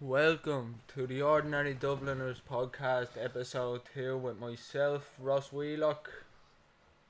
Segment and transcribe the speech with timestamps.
[0.00, 6.08] Welcome to the Ordinary Dubliners podcast, episode two, with myself, Ross Wheelock.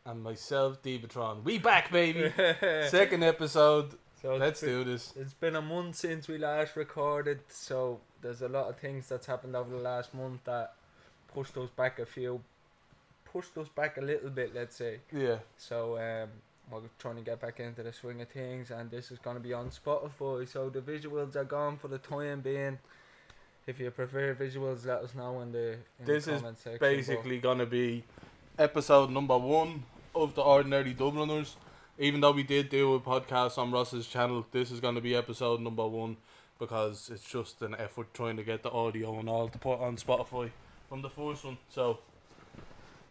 [0.07, 1.45] And myself, Debatron.
[1.45, 2.33] We back, baby.
[2.89, 3.91] Second episode.
[4.23, 5.13] So Let's been- do this.
[5.17, 9.27] It's been a month since we last recorded, so there's a lot of things that's
[9.27, 10.73] happened over the last month that
[11.35, 12.41] pushed us back a few,
[13.27, 15.01] pushed us back a little bit, let's say.
[15.13, 15.39] Yeah.
[15.59, 16.31] So um,
[16.71, 19.43] we're trying to get back into the swing of things, and this is going to
[19.43, 20.47] be on Spotify.
[20.49, 22.79] So the visuals are gone for the time being.
[23.67, 26.79] If you prefer visuals, let us know in the in This the is comment section.
[26.81, 28.03] Basically, gonna be
[28.59, 29.85] episode number one
[30.15, 31.57] of the Ordinary Dubliners.
[31.99, 35.61] Even though we did do a podcast on Ross's channel, this is gonna be episode
[35.61, 36.17] number one
[36.59, 39.97] because it's just an effort trying to get the audio and all to put on
[39.97, 40.51] Spotify
[40.89, 41.59] from the first one.
[41.69, 41.99] So,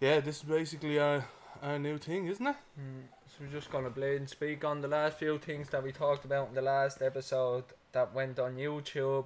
[0.01, 1.25] yeah, this is basically our
[1.61, 2.55] our new thing, isn't it?
[2.79, 3.03] Mm,
[3.37, 6.25] so we're just gonna blade and speak on the last few things that we talked
[6.25, 9.25] about in the last episode that went on YouTube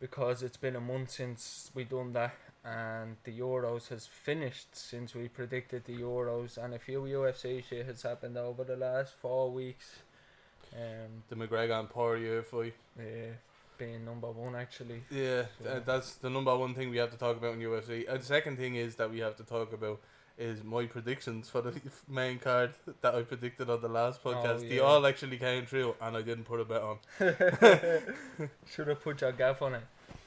[0.00, 5.14] because it's been a month since we done that and the Euros has finished since
[5.14, 9.50] we predicted the Euros and a few UFC shit has happened over the last four
[9.52, 10.00] weeks.
[10.74, 12.74] Um, The McGregor and Poirier fight.
[12.98, 13.02] uh,
[13.78, 15.02] being number one actually.
[15.10, 18.06] Yeah, So- th- that's the number one thing we have to talk about in UFC.
[18.08, 20.00] And the second thing is that we have to talk about
[20.38, 21.72] is my predictions for the
[22.08, 24.68] main card that I predicted on the last Oh, podcast.
[24.68, 26.98] They all actually came true, and I didn't put a bet on.
[28.70, 29.82] Should have put your gaff on it.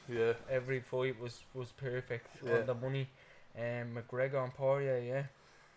[0.08, 2.58] Yeah, Every fight was was perfect Yeah.
[2.58, 3.08] on the money.
[3.56, 5.22] Um, McGregor and Poirier, yeah.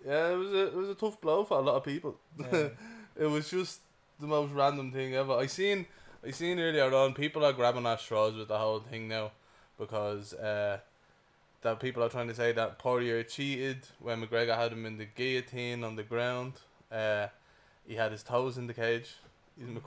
[0.06, 2.18] yeah, it was a it was a tough blow for a lot of people.
[2.40, 2.70] Yeah.
[3.16, 3.82] It was just
[4.20, 5.34] the most random thing ever.
[5.34, 5.86] I seen
[6.26, 9.32] I seen earlier on people are grabbing at straws with the whole thing now
[9.78, 10.80] because uh,
[11.64, 15.06] that people are trying to say that Poirier cheated when McGregor had him in the
[15.06, 16.54] guillotine on the ground.
[16.92, 17.28] Uh,
[17.88, 19.16] he had his toes in the cage.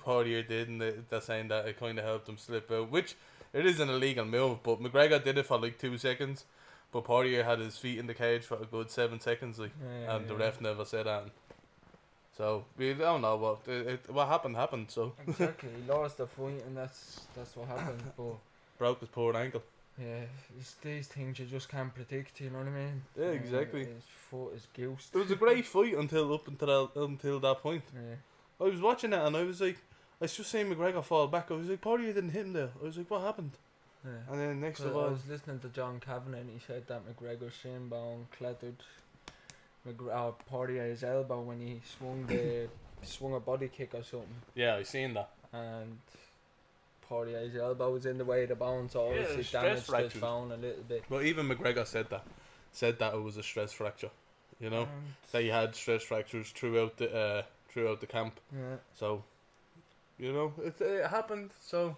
[0.05, 3.15] Poirier did, and they- they're saying that it kind of helped him slip out, which
[3.53, 4.63] it is an illegal move.
[4.63, 6.45] But McGregor did it for like two seconds,
[6.93, 10.17] but Poirier had his feet in the cage for a good seven seconds, like Yeah,
[10.17, 11.25] and the ref never said that.
[12.37, 14.91] So we don't know what it, it, what happened happened.
[14.91, 18.03] So Exactly, he lost the fight, and that's that's what happened.
[18.17, 18.34] But
[18.79, 19.62] broke his poor ankle.
[20.01, 20.25] Yeah,
[20.59, 22.41] it's these things you just can't predict.
[22.41, 23.03] You know what I mean?
[23.19, 23.81] Yeah, Uh, exactly.
[23.84, 25.15] His foot is goosed.
[25.15, 27.83] It was a great fight until up until that, until that point.
[27.95, 28.17] Yeah.
[28.61, 29.77] I was watching it and I was like,
[30.21, 31.51] I was just seeing McGregor fall back.
[31.51, 32.71] I was like, Poirier didn't hit him there.
[32.81, 33.53] I was like, what happened?
[34.05, 34.12] yeah.
[34.33, 37.03] And then next Well, of I was listening to John Kavanagh and he said that
[37.06, 38.77] McGregor's shin bone clattered
[39.87, 42.69] McGregor uh, Poirier's elbow when he swung the
[43.03, 45.31] swung a body kick or something, yeah, I seen that.
[45.53, 45.99] and
[47.09, 50.21] Poirier's elbow was in the way of the bone, so Yeah, obviously stress damaged his
[50.21, 51.05] bone a little bit.
[51.09, 52.25] But even McGregor said that,
[52.72, 54.11] said that it was a stress fracture.
[54.61, 54.91] You know, And,
[55.33, 58.41] that he had stress fractures throughout the uh, throughout the camp.
[58.55, 58.77] yeah.
[58.94, 59.22] So,
[60.19, 61.50] you know, it, it happened.
[61.61, 61.94] So,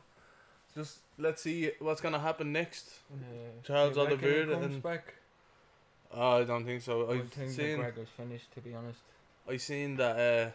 [0.74, 2.90] just let's see what's gonna happen next.
[3.12, 3.26] Yeah.
[3.62, 5.14] Charles Do you Oliveira comes and- back.
[6.12, 7.10] Oh, I don't think so.
[7.10, 9.00] I I've think seen McGregor's finished, to be honest.
[9.48, 10.50] I seen that uh,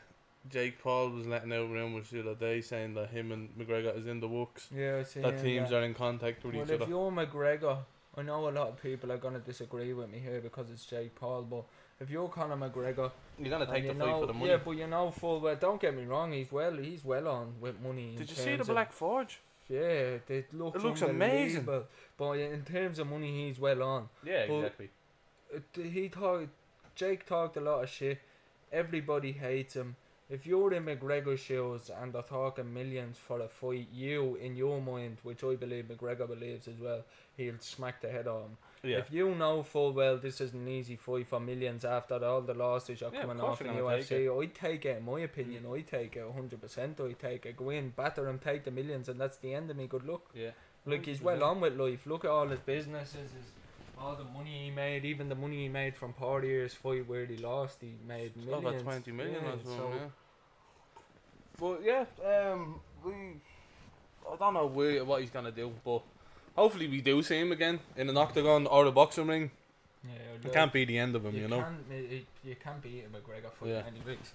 [0.50, 4.08] Jake Paul was letting out rumours the other day saying that him and McGregor is
[4.08, 4.68] in the works.
[4.76, 5.22] Yeah, I see.
[5.22, 6.78] That teams are in contact with Well, each other.
[6.80, 7.78] Well, if you're McGregor,
[8.18, 11.16] I know a lot of people are gonna disagree with me here because it's Jake
[11.16, 11.64] Paul, but
[12.00, 14.52] if you're Conor McGregor, You're gonna take you the fight know, for the money.
[14.52, 15.56] yeah, but you know full well.
[15.56, 18.16] Don't get me wrong, he's well, he's well on with money.
[18.18, 19.40] Did you see the of- Black Forge?
[19.70, 19.80] Yeah,
[20.28, 20.76] it looks.
[20.76, 21.60] It looks amazing.
[21.60, 21.88] unbelievable.
[22.18, 24.10] But in terms of money, he's well on.
[24.26, 24.90] Yeah, But- exactly.
[25.92, 26.50] He talked.
[26.96, 28.20] Jake talked a lot of shit.
[28.72, 29.96] Everybody hates him.
[30.30, 34.82] If you're in McGregor's shoes and they're talking millions for a fight, you, in your
[34.82, 37.04] mind, which I believe McGregor believes as well,
[37.36, 38.58] he'll smack the head on.
[38.84, 38.98] Yeah.
[38.98, 42.54] If you know full well this is an easy fight for millions after all the
[42.54, 45.66] losses you're Yeah, coming course off in take UFC, I'd take it in my opinion,
[45.74, 49.20] I'd take it 100%, I'd take it, go in, batter him, take the millions and
[49.20, 50.30] that's the end of me, good luck.
[50.34, 50.52] yeah.
[50.86, 53.52] Like he's well on with life, look at all his businesses, his,
[54.04, 57.38] all the money he made, even the money he made from Poirier's fight where he
[57.38, 58.66] lost, he made It's millions.
[58.66, 59.78] Over twenty million Yeah, or something.
[59.78, 60.10] so- yeah.
[61.60, 62.06] But yeah,
[62.52, 63.12] um, we.
[64.32, 66.02] I don't know where, what he's gonna do, but
[66.56, 69.52] hopefully we do see him again in an octagon or a boxing ring.
[70.04, 70.12] yeah,
[70.44, 71.62] It can't be the end of him, you, know.
[71.62, 71.78] Can't,
[72.12, 73.84] you, you can't beat a McGregor fight Yeah.
[73.92, 74.34] anyways.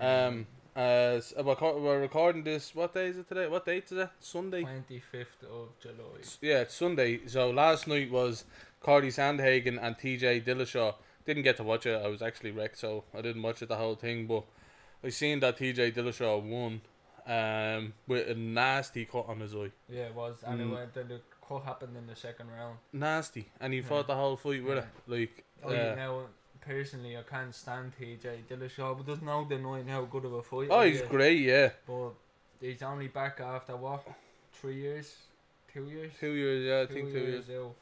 [0.00, 0.46] Um,
[0.76, 2.74] uh, we're, we're recording this.
[2.74, 3.46] What day is it today?
[3.46, 4.10] What date is it?
[4.20, 4.62] Sunday.
[4.62, 6.20] 25th of July.
[6.40, 7.20] Yeah, it's Sunday.
[7.26, 8.44] So last night was
[8.80, 10.94] Cory Sandhagen and TJ Dillashaw.
[11.24, 12.00] Didn't get to watch it.
[12.04, 14.26] I was actually wrecked, so I didn't watch it the whole thing.
[14.26, 14.44] But
[15.04, 16.80] I seen that TJ Dillashaw won,
[17.26, 19.70] um, with a nasty cut on his eye.
[19.88, 20.42] Yeah, it was.
[20.46, 20.70] And Mm.
[20.70, 22.78] it went, the, the cut happened in the second round.
[22.92, 23.86] Nasty, and he Yeah.
[23.86, 24.82] fought the whole fight with Yeah.
[24.82, 24.86] it.
[25.06, 26.26] Like, Oh, uh, now,
[26.66, 30.68] personally, I can't stand TJ Dillashaw, but there's no denying how good of a fighter
[30.72, 31.08] oh, he he's is.
[31.08, 31.38] great.
[31.40, 32.10] Yeah, But
[32.60, 34.06] he's only back after what?
[34.52, 35.14] Three years?
[35.72, 36.12] two years.
[36.20, 37.50] Two years, yeah, I think two years.
[37.50, 37.74] out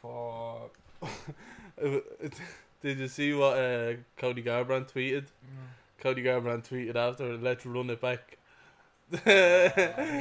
[0.00, 0.70] for
[2.82, 5.26] Did you see what uh, Cody Garbrandt tweeted?
[5.98, 8.36] Cody Garbrandt tweeted after, "Let's run it back."
[9.12, 9.68] Uh,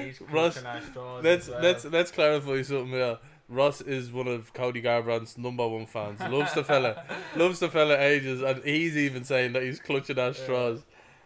[0.01, 1.61] he's Ross, clutching our straws let's well.
[1.61, 3.17] let's let's clarify something here.
[3.49, 6.19] Ross is one of Cody Garbrandt's number one fans.
[6.19, 7.03] Loves the fella,
[7.35, 10.43] loves the fella ages, and he's even saying that he's clutching at Yeah.
[10.43, 10.81] straws.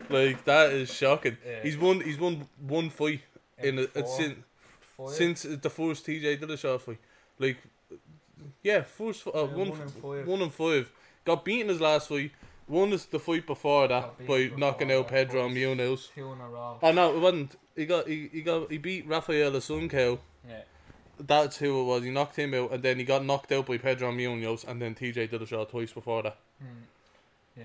[0.09, 1.37] Like that is shocking.
[1.45, 1.61] Yeah.
[1.63, 2.01] He's won.
[2.01, 3.21] He's won one fight
[3.57, 4.03] in a, four,
[5.11, 6.97] since since the first TJ Dillashaw fight.
[7.39, 7.57] Like,
[8.63, 10.27] yeah, first uh, Yeah, one one and five.
[10.27, 10.91] one and five.
[11.25, 12.31] Got beaten his last fight.
[12.67, 15.49] Won the fight before that by beaten knocking out Pedro.
[15.49, 16.09] Munhoz.
[16.13, 16.77] two in a row.
[16.81, 17.55] Oh no, it wasn't.
[17.75, 20.19] He got he, he got he beat Rafael Assunção.
[20.47, 20.61] Yeah.
[21.19, 22.03] That's who it was.
[22.03, 24.95] He knocked him out, and then he got knocked out by Pedro Munhoz, and then
[24.95, 26.37] TJ Dillashaw twice before that.
[26.59, 26.83] Hmm.
[27.57, 27.63] Yeah.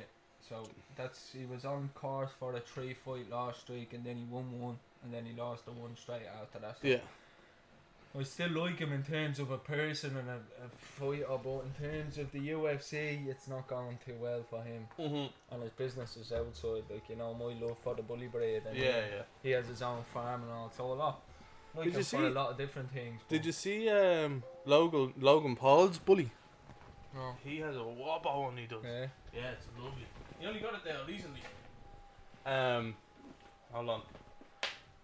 [0.48, 4.25] So that's he was on course for a three fight last streak, and then he
[4.25, 6.76] won one, and then he lost the one straight after that.
[6.81, 6.98] So Yeah,
[8.19, 11.90] I still like him in terms of a person and a, a fighter, but in
[11.90, 14.87] terms of the UFC, it's not going too well for him.
[14.99, 15.54] mm-hmm.
[15.54, 18.62] And his business is outside, like you know, my love for the bully breed.
[18.66, 19.22] And yeah, yeah.
[19.42, 20.72] he has his own farm and all.
[20.75, 21.20] So a lot.
[21.76, 23.20] Like Did him you for a see- lot of different things.
[23.28, 26.31] Did you see um Logan Logan Paul's bully?
[27.14, 27.34] No.
[27.44, 28.56] He has a whopper on.
[28.56, 28.78] He does.
[28.84, 29.06] Yeah.
[29.34, 30.06] Yeah, it's lovely.
[30.38, 31.40] He only got it there recently.
[32.44, 32.94] Um,
[33.73, 34.02] hold on.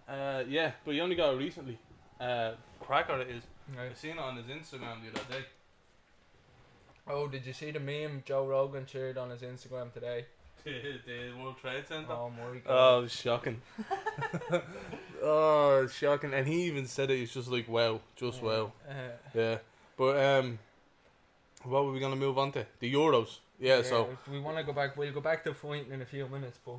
[0.09, 1.79] Uh, yeah, but he only got it recently.
[2.21, 3.43] Uh, cracker it is.
[3.79, 5.45] I seen it on his Instagram the other day.
[7.09, 10.27] Oh, did you see the meme Joe Rogan shared on his Instagram today?
[10.65, 10.71] the,
[11.07, 12.13] the World Trade Center.
[12.13, 12.65] Oh my god.
[12.69, 13.61] Oh, shocking.
[15.23, 16.35] oh, shocking.
[16.35, 17.19] And he even said it.
[17.19, 18.73] He's just like, wow, just wow.
[18.89, 18.93] Uh,
[19.35, 19.59] Yeah.
[19.97, 20.59] But um,
[21.65, 22.67] what were we gonna move on to?
[22.81, 23.39] The Euros.
[23.61, 23.83] Yeah.
[23.83, 24.97] So we want to go back.
[24.97, 26.77] We'll go back to fighting in a few minutes, but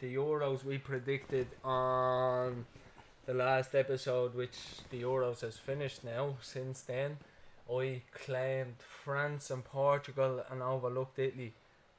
[0.00, 2.64] the Euros we predicted on
[3.26, 4.56] the last episode, which
[4.90, 6.34] the Euros has finished now.
[6.42, 7.18] Since then,
[7.72, 11.52] I claimed France and Portugal and overlooked Italy.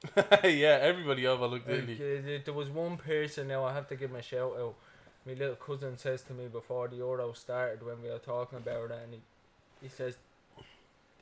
[0.43, 1.95] yeah, everybody overlooked Italy.
[1.95, 4.75] uh, there- there was one person now I have to give him a shout out.
[5.27, 8.91] My little cousin says to me before the Euro started when we were talking about
[8.91, 9.19] it, and he,
[9.81, 10.15] he says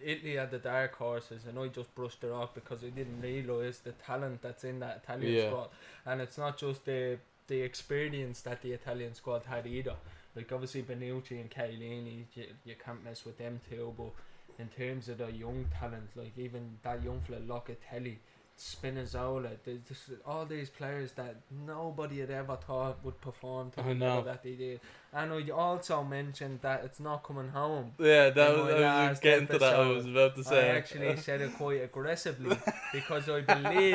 [0.03, 3.79] Italy had the dark horses, and I just brushed it off because I didn't realise
[3.79, 5.47] the talent that's in that Italian Yeah.
[5.47, 5.69] squad,
[6.05, 7.17] and it's not just the
[7.47, 9.95] the experience that the Italian squad had either.
[10.35, 14.11] Like obviously Bonucci and Chiellini, you, you can't mess with them too, but
[14.57, 18.17] in terms of the young talent, like even that young fella Locatelli,
[18.57, 21.35] Spinazzola, there's just all these players that
[21.65, 24.21] nobody had ever thought would perform to I the level know.
[24.23, 24.79] that they did.
[25.17, 27.94] And I also mentioned that it's not coming home.
[27.97, 29.75] Yeah, that was, I was getting to that.
[29.75, 30.71] I was about to say.
[30.71, 32.57] I actually said it quite aggressively
[32.91, 33.94] because I believe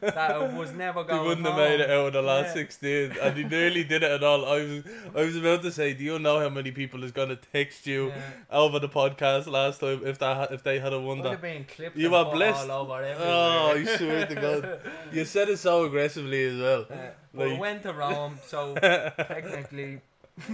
[0.00, 1.20] that it was never going.
[1.20, 2.54] He wouldn't have made it out of the last Yeah.
[2.54, 4.46] sixteen, and he nearly did it at all.
[4.46, 4.84] I was,
[5.14, 8.06] I was about to say, do you know how many people is gonna text you
[8.08, 8.22] Yeah.
[8.50, 11.30] over the podcast last time if that if they had a won Would that?
[11.32, 12.70] have been clipped You are blessed.
[12.70, 13.04] all over.
[13.18, 14.80] Oh, I swear to God.
[15.12, 16.86] You said it so aggressively as well.
[16.88, 20.00] But Like- I went to Rome, so technically.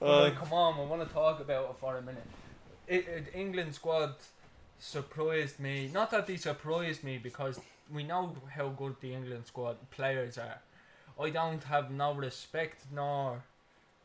[0.00, 2.26] Uh, come on, I want to talk about it for a minute.
[2.86, 4.14] It, it, England squad
[4.78, 5.90] surprised me.
[5.92, 7.58] Not that they surprised me because
[7.92, 10.60] we know how good the England squad players are.
[11.20, 13.42] I don't have no respect nor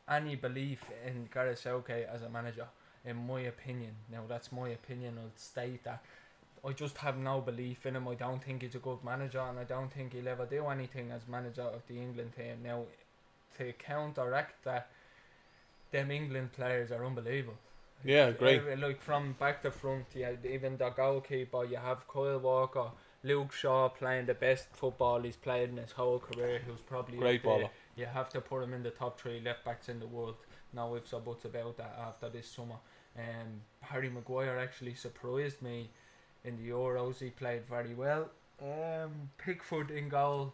[0.09, 2.67] any belief in Gareth Southgate as a manager,
[3.05, 3.91] in my opinion.
[4.11, 5.15] Now that's my opinion.
[5.17, 6.03] I'll state that.
[6.65, 8.07] I just have no belief in him.
[8.07, 11.11] I don't think he's a good manager, and I don't think he'll ever do anything
[11.11, 12.57] as manager of the England team.
[12.63, 12.83] Now,
[13.57, 14.89] to counteract that,
[15.91, 17.57] them England players are unbelievable.
[18.03, 18.61] yeah, great.
[18.79, 22.91] Like from back to front, yeah, even the goalkeeper, you have Kyle Walker,
[23.23, 27.43] Luke Shaw playing the best football he's played in his whole career, who's probably Great
[27.43, 27.51] there.
[27.51, 27.69] baller.
[27.95, 30.35] You have to put him in the top three left backs in the world.
[30.73, 32.75] No ifs or buts about that after this summer.
[33.17, 35.89] Um, Harry Maguire actually surprised me
[36.45, 37.19] in the Euros.
[37.19, 38.29] He played very well.
[38.61, 40.53] Um, Pickford in goal,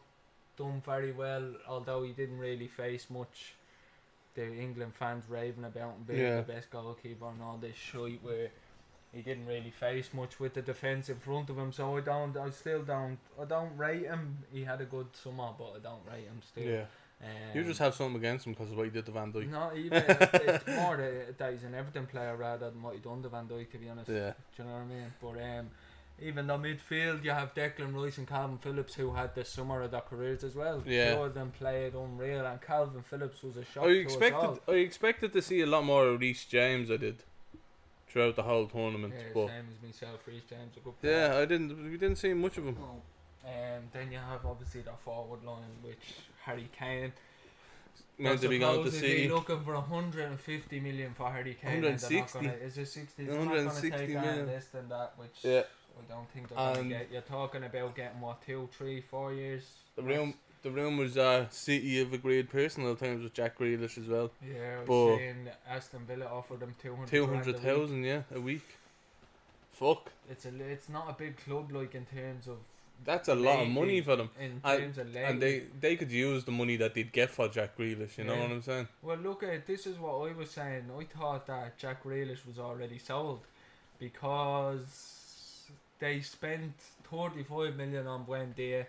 [0.57, 1.53] done very well.
[1.67, 3.55] Although he didn't really face much.
[4.35, 6.35] The England fans raving about him being Yeah.
[6.37, 8.49] the best goalkeeper and all this shit where
[9.13, 11.71] he didn't really face much with the defence in front of him.
[11.71, 14.39] So I don't, I still don't, I don't rate him.
[14.51, 16.63] He had a good summer, but I don't rate him still.
[16.65, 16.85] Yeah,
[17.21, 19.49] Um, you just have something against him because of what he did to Van Dijk.
[19.49, 20.03] not even.
[20.05, 23.47] it's more that, that he's an Everton player rather than what he done to Van
[23.47, 23.71] Dijk.
[23.71, 25.13] To be honest, Yeah, do you know what I mean?
[25.21, 25.69] But um,
[26.21, 29.91] even the midfield, you have Declan Rice and Kalvin Phillips who had the summer of
[29.91, 30.81] their careers as well.
[30.85, 31.15] Yeah.
[31.15, 33.85] two of them played unreal, and Kalvin Phillips was a shock.
[33.85, 34.59] I expected.
[34.67, 36.89] I expected to see a lot more of Reece James.
[36.89, 37.23] I did
[38.07, 41.27] throughout the whole tournament, Yeah, but same as myself, Reece James, a good player.
[41.33, 41.83] yeah, I didn't.
[41.83, 42.77] We didn't see much of him.
[43.45, 47.11] Um, then you have obviously the forward line, which Harry Kane.
[48.17, 49.27] meant to be going to City.
[49.27, 51.83] looking for 150 million for Harry Kane.
[51.83, 52.39] and they're 160.
[52.39, 53.25] Gonna, is it 60?
[53.25, 54.47] They're not going to 160 take million.
[54.47, 55.63] less than that, which Yeah.
[55.97, 57.11] I don't think they're going to um, And- get.
[57.11, 59.63] You're talking about getting what two, three, four years.
[59.95, 64.07] The room, the rumours are uh, City have agreed personal terms with Jack Grealish as
[64.07, 64.31] well.
[64.45, 67.07] Yeah, I was but- saying Aston Villa offered them 200.
[67.07, 68.05] Two grand a week.
[68.05, 68.65] yeah, a week.
[69.73, 70.49] Fuck, It's a.
[70.71, 72.57] It's not a big club like in terms of.
[73.03, 74.29] that's a lot of money for them.
[74.39, 77.47] In And- terms of And they they could use the money that they'd get for
[77.49, 78.17] Jack Grealish.
[78.17, 78.87] You know what I'm saying?
[79.01, 79.67] Well, look at it.
[79.67, 80.85] this is what I was saying.
[80.97, 83.41] I thought that Jack Grealish was already sold
[83.99, 85.14] because
[85.99, 86.73] they spent
[87.09, 88.85] 35 million on Buendia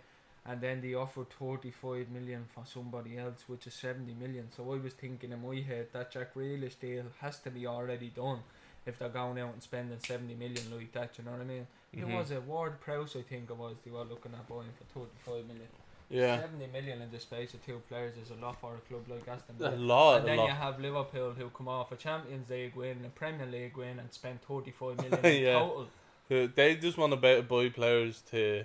[0.48, 4.48] and then they offered 35 million for somebody else, which is 70 million.
[4.56, 8.08] So I was thinking in my head that Jack Grealish deal has to be already
[8.08, 8.40] done
[8.86, 11.18] if they're going out and spending 70 million like that.
[11.18, 11.66] You know what I mean?
[11.92, 13.74] It was a Ward Prowse, I think it was.
[13.84, 15.68] They were looking at buying for 35 million.
[16.08, 19.02] Yeah, 70 million in the space of two players is a lot for a club
[19.08, 19.74] like Aston Villa.
[19.74, 23.08] a lot, And then you have Liverpool who come off a Champions League win, a
[23.08, 25.58] Premier League win, and spend 35 million in Yeah.
[25.58, 25.88] total.
[26.28, 28.64] They just want to buy, buy players to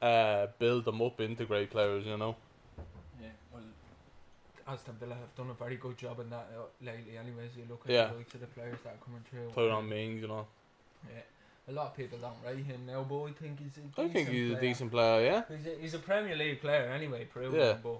[0.00, 2.06] uh, build them up into great players.
[2.06, 2.36] You know.
[3.20, 3.62] Yeah, well,
[4.68, 7.18] Aston Villa have done a very good job in that uh, lately.
[7.18, 8.06] Anyways, you look at Yeah.
[8.08, 9.48] the likes of the players that are coming through.
[9.52, 10.46] Put on Mings, you know.
[11.12, 11.22] Yeah,
[11.68, 14.28] a lot of people don't rate him now, but I think he's a I think
[14.28, 15.24] he's a decent player.
[15.24, 15.42] Yeah.
[15.56, 17.74] He's a, he's a Premier League player anyway, proven, Yeah.
[17.82, 17.98] but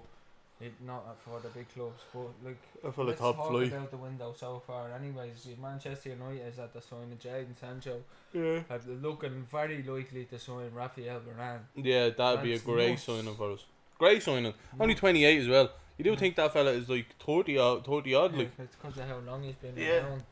[0.63, 2.01] it, not for the big clubs.
[2.13, 3.67] But like, For the let's top talk flight.
[3.67, 4.91] about the window so far.
[4.91, 8.01] Anyways, Manchester United is at the signing Jadon Sancho.
[8.33, 8.59] Yeah.
[8.69, 11.59] have looking very likely to sign Rafael Varane.
[11.75, 13.03] Yeah, that'd be a That's great nuts.
[13.03, 13.65] signing for us.
[13.99, 14.53] Great signing.
[14.79, 15.69] Only 28 as well.
[15.97, 16.19] You do Mm.
[16.19, 18.51] think that fella is like 30 odd, 30 odd, like.
[18.57, 19.97] it's because of how long he's been Yeah.
[20.07, 20.23] around.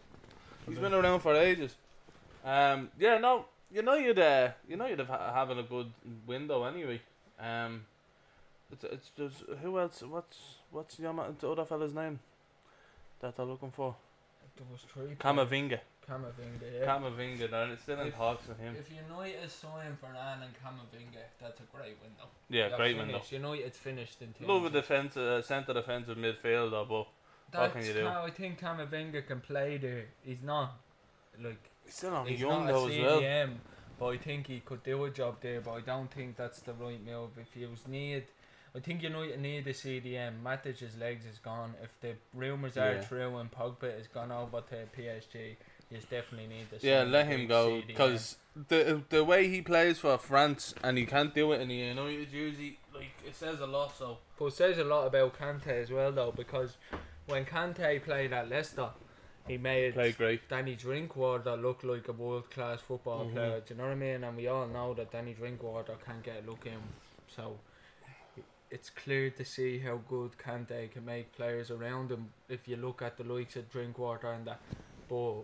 [0.67, 1.75] He's been around for ages.
[2.43, 5.91] Um, yeah, no, you know you'd, uh, you know you'd have having a good
[6.25, 6.99] window anyway.
[7.39, 7.85] Um,
[8.71, 10.01] it's it's just who else?
[10.03, 10.39] What's
[10.71, 12.19] what's the, ama- the other fella's name
[13.19, 13.95] that they're looking for?
[14.57, 15.15] There was three.
[15.15, 15.79] Kamavinga.
[16.09, 16.85] Camavinga, yeah.
[16.85, 17.49] Camavinga.
[17.49, 18.75] They're still in If- talks with him.
[18.77, 22.27] if United sign Varane and Camavinga, that's a great window.
[22.49, 23.13] Yeah, They're great window.
[23.19, 23.31] finished.
[23.31, 27.07] United's finished in terms Love a of- defense, uh, centre defensive midfielder, but
[27.59, 28.05] what can you do?
[28.05, 30.05] how I think Camavinga can play there.
[30.23, 30.73] He's not
[31.41, 33.21] like he's still only he's young not though a as well.
[33.21, 33.55] CDM,
[33.99, 35.61] but I think he could do a job there.
[35.61, 37.29] But I don't think that's the right move.
[37.39, 38.23] If he was need,
[38.73, 40.41] I think United need a CDM.
[40.41, 41.73] Matic's legs is gone.
[41.83, 43.01] If the rumours are Yeah.
[43.01, 45.57] true and Pogba has gone over to PSG,
[45.89, 46.85] you definitely need the.
[46.85, 48.37] Yeah, let him go because
[48.69, 52.31] the the way he plays for France and he can't do it in the United
[52.31, 53.97] jersey, like it says a lot.
[53.97, 56.77] So But it says a lot about Kante as well, though, because
[57.25, 58.89] when Kante played at Leicester,
[59.47, 60.47] he made great.
[60.47, 63.33] Danny Drinkwater look like a world class football Mhm.
[63.33, 63.59] player.
[63.59, 64.23] Do you know what I mean?
[64.23, 66.81] And we all know that Danny Drinkwater can't get a look in.
[67.27, 67.59] So
[68.71, 73.01] it's clear to see how good Kante can make players around him if you look
[73.01, 74.61] at the likes of Drinkwater and that.
[75.09, 75.41] But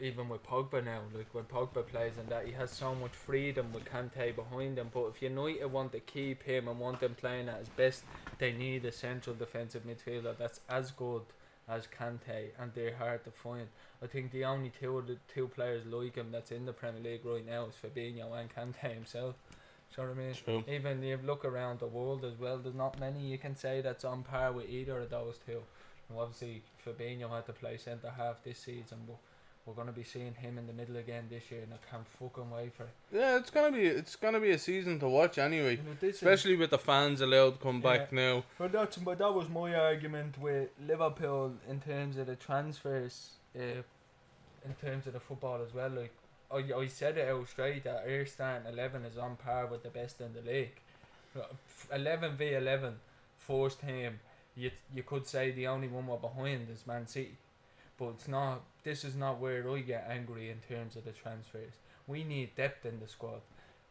[0.00, 3.72] even with Pogba now, like when Pogba plays and that, he has so much freedom
[3.72, 4.90] with Kante behind him.
[4.94, 8.04] But if United want to keep him and want him playing at his best,
[8.38, 11.22] they need a central defensive midfielder that's as good
[11.68, 13.66] as Kante, and they're hard to find.
[14.02, 17.24] I think the only two the two players like him that's in the Premier League
[17.24, 19.34] right now is Fabinho and Kante himself.
[19.94, 20.34] Do you know what I mean?
[20.34, 20.64] True.
[20.68, 23.80] Even if you look around the world as well, there's not many you can say
[23.80, 25.62] that's on par with either of those two.
[26.08, 29.16] And obviously, Fabinho had to play centre half this season, but
[29.66, 32.06] we're going to be seeing him in the middle again this year, and I can't
[32.18, 32.90] fucking wait for it.
[33.12, 35.78] Yeah, it's gonna be it's gonna be a season to watch anyway.
[36.00, 38.44] This is- Especially with the fans allowed to come back now.
[38.58, 43.82] Well, that's but that was my argument with Liverpool in terms of the transfers, uh,
[44.64, 45.90] in terms of the football as well.
[45.90, 46.12] Like
[46.50, 49.90] I, I said it out straight that our starting eleven is on par with the
[49.90, 50.80] best in the league.
[51.36, 52.94] Uh, f- Eleven v eleven,
[53.38, 54.20] first team.
[54.56, 57.36] You you could say the only one we're behind is Man City,
[57.98, 58.62] but it's not.
[58.82, 61.74] This is not where I get angry in terms of the transfers.
[62.06, 63.42] We need depth in the squad.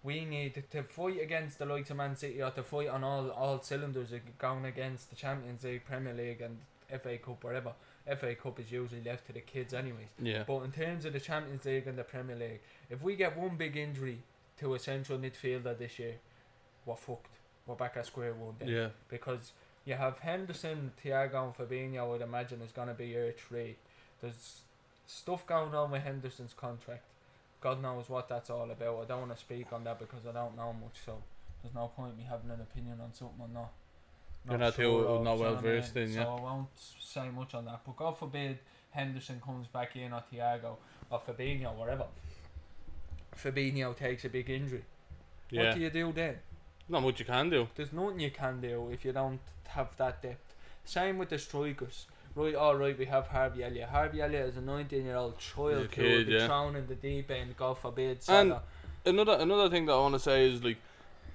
[0.03, 3.29] We need to, fight against the likes of Man City or to fight on all,
[3.29, 6.57] all cylinders going against the Champions League, Premier League, and
[7.01, 7.73] FA Cup, whatever.
[8.15, 10.07] FA Cup is usually left to the kids, anyways.
[10.21, 10.43] Yeah.
[10.47, 13.57] But in terms of the Champions League and the Premier League, if we get one
[13.57, 14.19] big injury
[14.59, 16.15] to a central midfielder this year,
[16.85, 17.35] we're fucked.
[17.65, 18.69] We're back at square one then.
[18.69, 18.87] Yeah.
[19.09, 19.51] Because
[19.85, 23.75] you have Henderson, Thiago, and Fabinho, I would imagine, is going to be your three.
[24.21, 24.61] There's
[25.05, 27.03] stuff going on with Henderson's contract.
[27.61, 29.01] God knows what that's all about.
[29.01, 31.17] I don't want to speak on that because I don't know much, so
[31.61, 33.71] there's no point me having an opinion on something I'm not.
[34.49, 35.81] You're not too- of, not well know what I mean?
[35.81, 36.23] versed in, yeah.
[36.23, 36.67] So I won't
[36.99, 37.81] say much on that.
[37.85, 38.59] But God forbid
[38.91, 40.77] Henderson comes back in or Thiago
[41.09, 42.05] or Fabinho, whatever.
[43.35, 44.83] Fabinho takes a big injury.
[45.51, 46.37] What do you do then?
[46.89, 47.67] Not much you can do.
[47.75, 50.55] There's nothing you can do if you don't have that depth.
[50.85, 52.05] Same with the strikers.
[52.35, 53.89] Right, all right, we have Harvey Elliott.
[53.89, 56.47] Harvey Elliott is a 19 year old child Yeah, who kid, be yeah.
[56.47, 58.19] thrown in the deep end, God forbid.
[58.29, 58.55] And-
[59.05, 60.77] Another another thing that I want to say is like,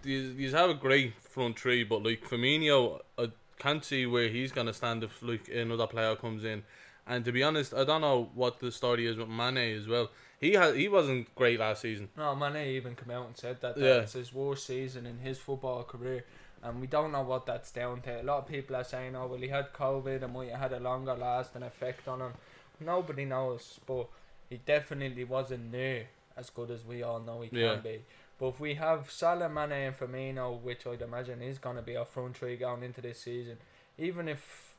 [0.02, 4.52] these these have a great front three, but like Firmino, I can't see where he's
[4.52, 6.62] gonna stand if like another player comes in.
[7.06, 10.10] And to be honest, I don't know what the story is with Mane as well.
[10.40, 12.08] He had he wasn't great last season.
[12.16, 14.00] No, Mane even came out and said that, that Yeah.
[14.02, 16.24] it's his worst season in his football career.
[16.64, 18.20] And we don't know what that's down to.
[18.20, 20.72] A lot of people are saying, oh, well, he had COVID and might have had
[20.74, 22.32] a longer lasting effect on him.
[22.78, 24.06] Nobody knows, but
[24.48, 26.06] he definitely wasn't near
[26.36, 27.74] as good as we all know he Yeah.
[27.74, 28.04] can be.
[28.42, 31.96] But if we have Salah, Mane, and Firmino, which I'd imagine is going to be
[31.96, 33.58] our front three going into this season,
[33.96, 34.74] even if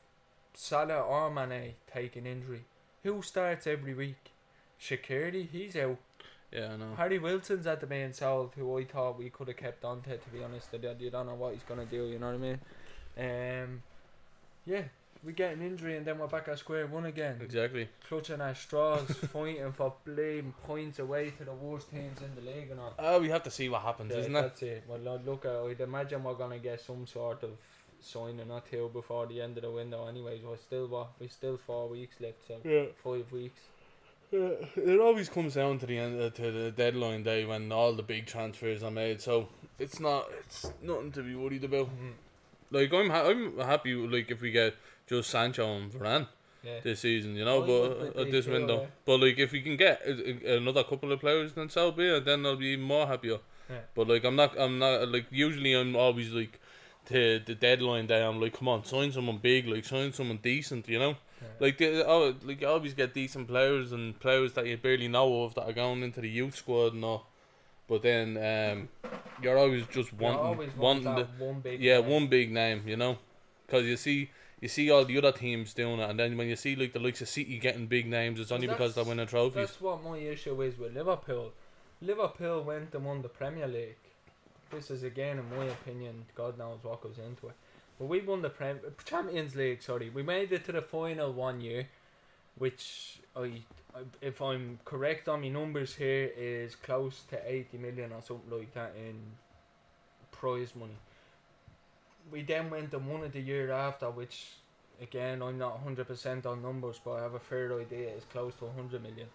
[0.52, 2.66] Salah or Mane take an injury,
[3.04, 4.32] who starts every week?
[4.78, 5.96] Shaqiri, he's out.
[6.52, 6.94] Yeah, I know.
[6.98, 10.18] Harry Wilson's at the main sold, who I thought we could have kept on to,
[10.18, 10.68] to be honest.
[11.00, 12.60] You don't know what he's going to do, you know what I mean?
[13.16, 13.82] Um,
[14.66, 14.82] yeah,
[15.24, 17.38] we get an injury and then we're back at square one again.
[17.42, 17.88] Exactly.
[18.08, 19.02] Clutching our straws,
[19.32, 22.94] fighting for blame points away to the worst teams in the league and all.
[22.98, 24.40] Uh, we have to see what happens, Yeah, isn't it?
[24.42, 24.84] that's it.
[24.88, 27.50] Well, look, I'd imagine we're going to get some sort of
[28.00, 30.42] signing or two before the end of the window anyways.
[30.42, 32.84] We're still, what, we still four weeks left, so Yeah.
[33.02, 33.60] five weeks.
[34.30, 37.92] Yeah, it always comes down to the end uh, to the deadline day when all
[37.92, 39.20] the big transfers are made.
[39.20, 41.88] So it's not it's nothing to be worried about.
[42.76, 44.74] Like I'm ha- I'm happy like if we get
[45.06, 46.26] just Sancho and Varane
[46.64, 46.80] Yeah.
[46.82, 48.78] this season, you know, but at this window.
[49.06, 49.96] But like if we can get
[50.58, 52.24] another couple of players, then so be it.
[52.24, 53.38] Then I'll be even more happier.
[53.70, 53.80] Yeah.
[53.94, 56.58] But like I'm not I'm not like usually I'm always like
[57.10, 58.22] to the deadline day.
[58.24, 61.16] I'm like, come on, sign someone big, like sign someone decent, you know.
[61.42, 61.48] Yeah.
[61.60, 65.44] Like they, oh, like you always get decent players and players that you barely know
[65.44, 67.26] of that are going into the youth squad and all.
[67.86, 68.88] But then um,
[69.42, 72.10] you're always just wanting always want wanting the, one big yeah name.
[72.10, 73.18] one big name, you know,
[73.66, 76.56] because you see you see all the other teams doing it, and then when you
[76.56, 79.68] see like the likes of City getting big names, it's only because they're winning trophies.
[79.68, 81.52] That's what my issue is with Liverpool.
[82.00, 83.96] Liverpool went and won the Premier League.
[84.70, 87.54] This is again, in my opinion, God knows what goes into it.
[87.98, 89.82] But we won the Prem- Champions League.
[89.82, 91.88] Sorry, we made it to the final one year,
[92.56, 93.62] which I,
[94.20, 98.74] if I'm correct on my numbers here, is close to eighty million or something like
[98.74, 99.14] that in
[100.32, 100.96] prize money.
[102.30, 104.46] We then went and won it the year after, which
[105.00, 108.08] again I'm not hundred percent on numbers, but I have a fair idea.
[108.08, 109.28] It's close to hundred million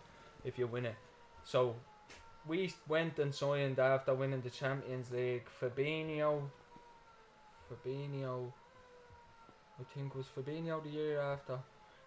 [0.43, 0.95] if you win it.
[1.43, 1.75] So
[2.47, 5.47] we went and signed after winning the Champions League.
[5.61, 6.41] Fabinho,
[7.69, 8.51] Fabinho,
[9.79, 11.59] I think was Fabinho the year after.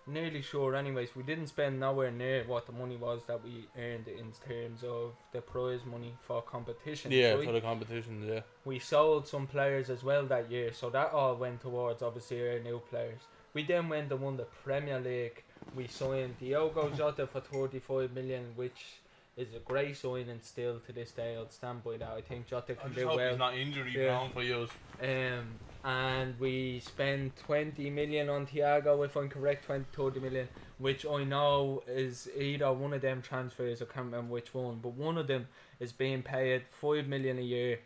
[0.06, 0.74] Nearly sure.
[0.74, 4.82] Anyways, we didn't spend nowhere near what the money was that we earned in terms
[4.82, 7.12] of the prize money for competition.
[7.12, 7.44] yeah, right?
[7.44, 8.40] for the competitions, yeah.
[8.64, 12.58] we sold some players as well that year, so that all went towards obviously our
[12.58, 13.20] new players.
[13.54, 15.44] We then went and won the Premier League.
[15.74, 19.00] We signed Diogo Jota for 35 million, which
[19.36, 21.36] is a great signing still to this day.
[21.36, 22.10] I'll stand by that.
[22.10, 23.30] I think Jota can do well.
[23.30, 24.18] He's not injury Yeah.
[24.18, 24.68] prone for you.
[25.00, 31.05] Um, and we spent 20 million on Thiago, if I'm correct, 20, 30 million, which
[31.05, 35.18] I know is either one of them transfers, I can't remember which one, but one
[35.18, 35.49] of them
[35.81, 37.81] is being paid 5 million a year,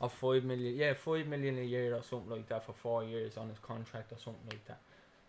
[0.00, 3.36] or 5 million, yeah, 5 million a year or something like that for four years
[3.36, 4.80] on his contract or something like that.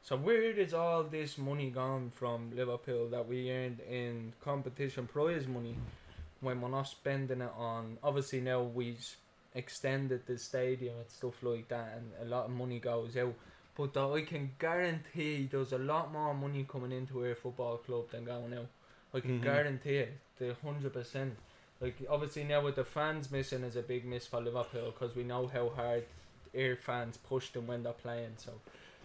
[0.02, 5.46] So where is all this money gone from Liverpool that we earned in competition prize
[5.48, 5.76] money
[6.42, 7.98] when we're not spending it on?
[8.04, 8.98] Obviously now we
[9.56, 13.34] extended the stadium and stuff like that, and a lot of money goes out.
[13.76, 18.10] But though I can guarantee there's a lot more money coming into our football club
[18.12, 18.68] than going out.
[19.14, 19.44] I can Mhm.
[19.44, 21.36] guarantee it, the hundred percent.
[21.82, 25.24] Like obviously now with the fans missing is a big miss for Liverpool because we
[25.24, 26.06] know how hard
[26.58, 28.34] our fans push them when they're playing.
[28.38, 28.52] So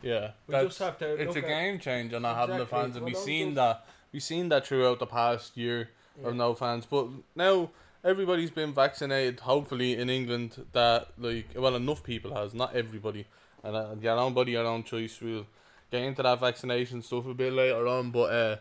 [0.03, 1.15] Yeah, we just have to.
[1.23, 3.87] it's a game changer not having the fans, and Well, we've seen just- that.
[4.13, 5.89] We've seen that throughout the past year
[6.21, 6.29] Yeah.
[6.29, 7.71] of no fans, but now
[8.05, 9.41] everybody's been vaccinated.
[9.41, 13.27] Hopefully in England, that like well enough people has, not everybody,
[13.63, 15.21] and uh, your own body, your own choice.
[15.21, 15.47] We'll
[15.91, 18.57] get into that vaccination stuff a bit later on, but uh,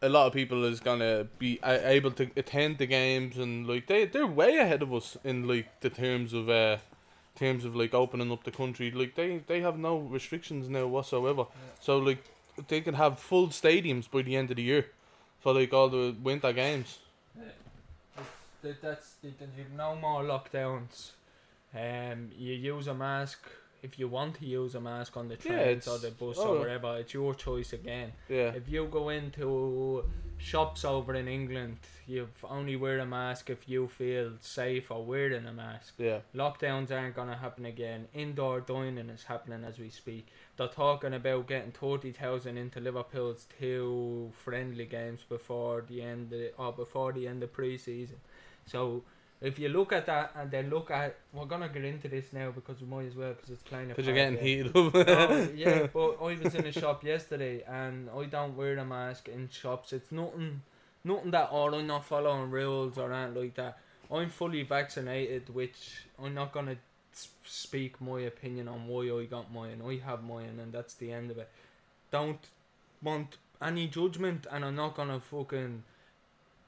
[0.00, 3.86] a lot of people is gonna be uh, able to attend the games, and like
[3.86, 6.78] they they're way ahead of us in like the terms of uh
[7.36, 8.90] terms of like opening up the country.
[8.90, 11.46] Like they they have no restrictions now whatsoever.
[11.80, 12.22] So like
[12.68, 14.86] they can have full stadiums by the end of the year
[15.40, 16.98] for like all the winter games.
[18.64, 21.10] That, that's that- that you've no more lockdowns.
[21.74, 23.40] Um, you use a mask
[23.82, 26.54] if you want to use a mask on the Yeah, trains or the bus oh.
[26.54, 26.96] or wherever.
[26.96, 28.12] It's your choice again.
[28.28, 28.52] Yeah.
[28.54, 30.04] If you go into
[30.38, 35.46] shops over in England, you only wear a mask if you feel safe or wearing
[35.46, 35.94] a mask.
[35.98, 36.20] Yeah.
[36.34, 38.08] Lockdowns aren't gonna happen again.
[38.14, 40.28] Indoor dining is happening as we speak.
[40.56, 46.50] They're talking about getting thirty thousand into Liverpool's two friendly games before the end of,
[46.56, 48.16] or before the end of pre-season.
[48.66, 49.02] So
[49.40, 52.50] if you look at that and then look at, we're gonna get into this now
[52.50, 53.96] because we might as well because it's kind of.
[53.96, 55.50] Because you're getting heated Oh, up.
[55.54, 59.48] yeah, but I was in a shop yesterday and I don't wear a mask in
[59.50, 59.92] shops.
[59.92, 60.62] It's nothing,
[61.04, 63.78] nothing that or I'm not following rules or anything like that.
[64.10, 66.76] I'm fully vaccinated, which I'm not gonna
[67.44, 69.82] speak my opinion on why I got mine.
[69.86, 71.48] I have mine, and that's the end of it.
[72.10, 72.40] Don't
[73.02, 75.84] want any judgment, and I'm not gonna fucking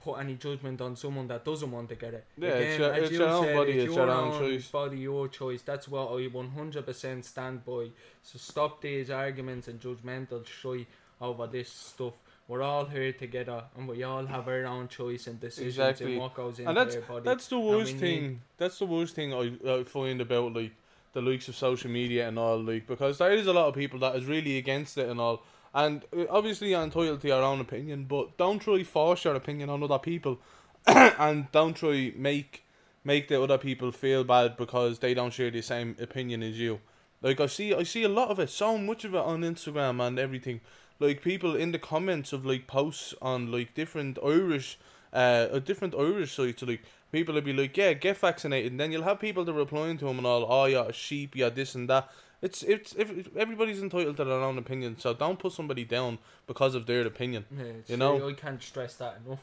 [0.07, 2.25] put any judgment on someone that doesn't want to get it.
[2.38, 4.66] Yeah, it's your- it's your own body, it's your own choice.
[4.81, 5.62] Body, your choice.
[5.71, 7.85] That's what I 100% stand by.
[8.23, 10.87] So stop these arguments and judgmental shy
[11.21, 12.14] over this stuff.
[12.49, 16.12] We're all here together, and we all have our own choice and decisions Exactly.
[16.14, 17.25] in what goes into And that's our body.
[17.25, 18.40] that's the worst need- thing.
[18.57, 19.45] That's the worst thing I,
[19.79, 20.73] I find about like
[21.12, 22.59] the likes of social media and all.
[22.62, 25.42] Like because there is a lot of people that is really against it and all.
[25.77, 29.69] And uh, obviously you're entitled to your own opinion, but don't try force your opinion
[29.69, 30.41] on other people,
[30.87, 32.65] and don't try make
[33.05, 36.81] make the other people feel bad because they don't share the same opinion as you.
[37.21, 40.05] Like I see, I see a lot of it, so much of it on Instagram
[40.05, 40.62] and everything.
[40.99, 44.79] Like people in the comments of like posts on like different Irish,
[45.12, 46.62] uh, uh, different Irish sites.
[46.62, 49.99] Like people will be like, "Yeah, get vaccinated," and then you'll have people that replying
[49.99, 52.09] to them and all, "Oh, you're a sheep, you're this and that."
[52.42, 56.75] It's it's if everybody's entitled to their own opinion, so don't put somebody down because
[56.75, 57.46] of their opinion.
[57.57, 58.29] Yeah, You know?
[58.29, 59.42] I can't stress that enough.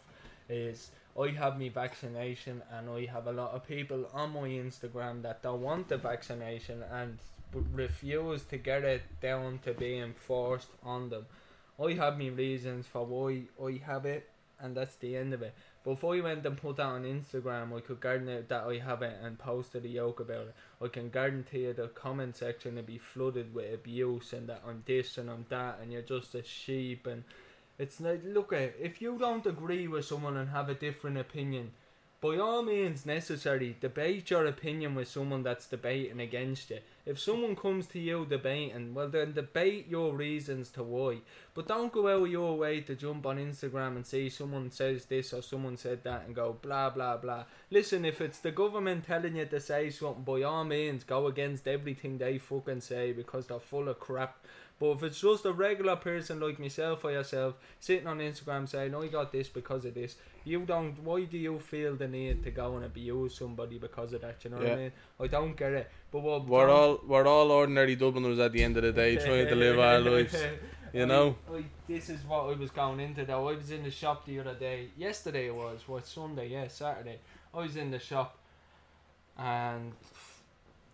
[0.49, 5.21] Is I have me vaccination, and I have a lot of people on my Instagram
[5.23, 7.17] that don't want the vaccination and
[7.73, 11.25] refuse to get it down to being forced on them.
[11.83, 14.29] I have me reasons for why I have it,
[14.63, 15.53] and that's the end of it.
[15.83, 19.17] Before I went and put that on Instagram, I could guarantee that I have it
[19.21, 20.55] and posted a joke about it.
[20.81, 24.83] I can guarantee you the comment section will be flooded with abuse and that I'm
[24.85, 27.23] this and I'm that, and you're just a sheep and
[27.77, 31.71] it's like, look if you don't agree with someone and have a different opinion,
[32.23, 36.79] by all means necessary, debate your opinion with someone that's debating against you.
[37.05, 41.17] If someone comes to you debating, well then debate your reasons to why.
[41.53, 45.03] But don't go out of your way to jump on Instagram and see someone says
[45.03, 47.43] this or someone said that and go blah blah blah.
[47.69, 51.67] Listen, if it's the government telling you to say something, by all means go against
[51.67, 54.37] everything they fucking say because they're full of crap.
[54.83, 58.93] But if it's just a regular person like myself or yourself sitting on Instagram saying,
[58.93, 62.51] I got this because of this, you don't, why do you feel the need to
[62.51, 64.43] go and abuse somebody because of that?
[64.43, 64.91] You know what I mean?
[65.21, 65.89] I don't get it.
[66.11, 69.47] But what We're all we're all ordinary Dubliners at the end of the day, trying
[69.47, 70.35] to live our lives.
[70.91, 71.37] You I- know.
[71.49, 73.47] I, this is what I was going into though.
[73.47, 74.89] I was in the shop the other day.
[74.97, 75.87] Yesterday it was.
[75.87, 76.49] What Sunday?
[76.49, 77.19] Yeah, Saturday.
[77.53, 78.37] I was in the shop,
[79.37, 79.93] and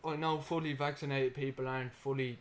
[0.05, 2.37] I know fully vaccinated people aren't fully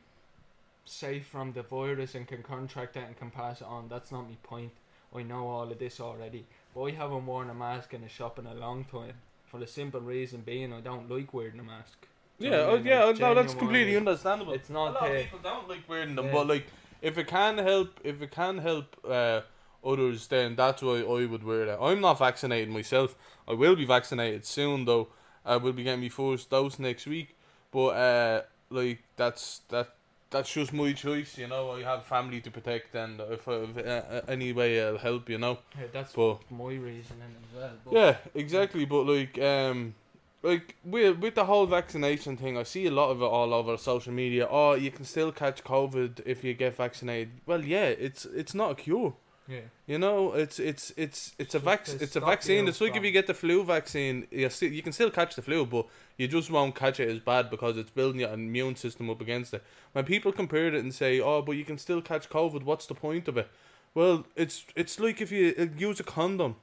[0.89, 3.89] safe from the virus and can contract it and can pass it on.
[3.89, 4.73] That's not my point.
[5.15, 6.47] I know all of this already.
[6.75, 9.15] But I haven't worn a mask in a shop in a long time.
[9.47, 12.07] For the simple reason being I don't like wearing a mask.
[12.39, 12.87] Do Yeah, know what I oh, mean?
[12.87, 14.53] yeah, Like, no, that's completely understandable.
[14.53, 16.33] It's not a not lot of people don't like wearing them, yeah.
[16.33, 16.67] but like
[17.01, 19.41] if it can help, if it can help uh,
[19.85, 21.79] others, then that's why I would wear it.
[21.81, 23.17] I'm not vaccinated myself.
[23.47, 25.09] I will be vaccinated soon, though.
[25.45, 27.37] I will be getting my first dose next week.
[27.71, 29.95] But uh, like that's that.
[30.31, 31.71] That's just my choice, you know.
[31.71, 35.59] I have family to protect, and if, if uh, any way it'll help, you know.
[35.79, 37.71] Yeah, that's But my reasoning as well.
[37.85, 38.85] But yeah, exactly.
[38.85, 39.95] But like, um,
[40.43, 43.79] like with with the whole vaccination thing, I see a lot of it all over
[43.79, 44.47] social media.
[44.51, 47.31] Oh, you can still catch COVID if you get vaccinated.
[47.47, 49.15] Well, yeah, it's it's not a cure.
[49.49, 52.69] Yeah, You know, it's it's it's it's a vac- It's a vaccine.
[52.69, 55.43] It's like if you get the flu vaccine, you still you can still catch the
[55.43, 55.87] flu, but
[56.19, 59.55] you just won't catch it as bad because it's building your immune system up against
[59.55, 59.63] it.
[59.93, 62.95] When people compare it and say, "Oh, but you can still catch COVID," what's the
[62.95, 63.49] point of it?
[63.95, 66.57] Well, it's it's like if you uh, use a condom.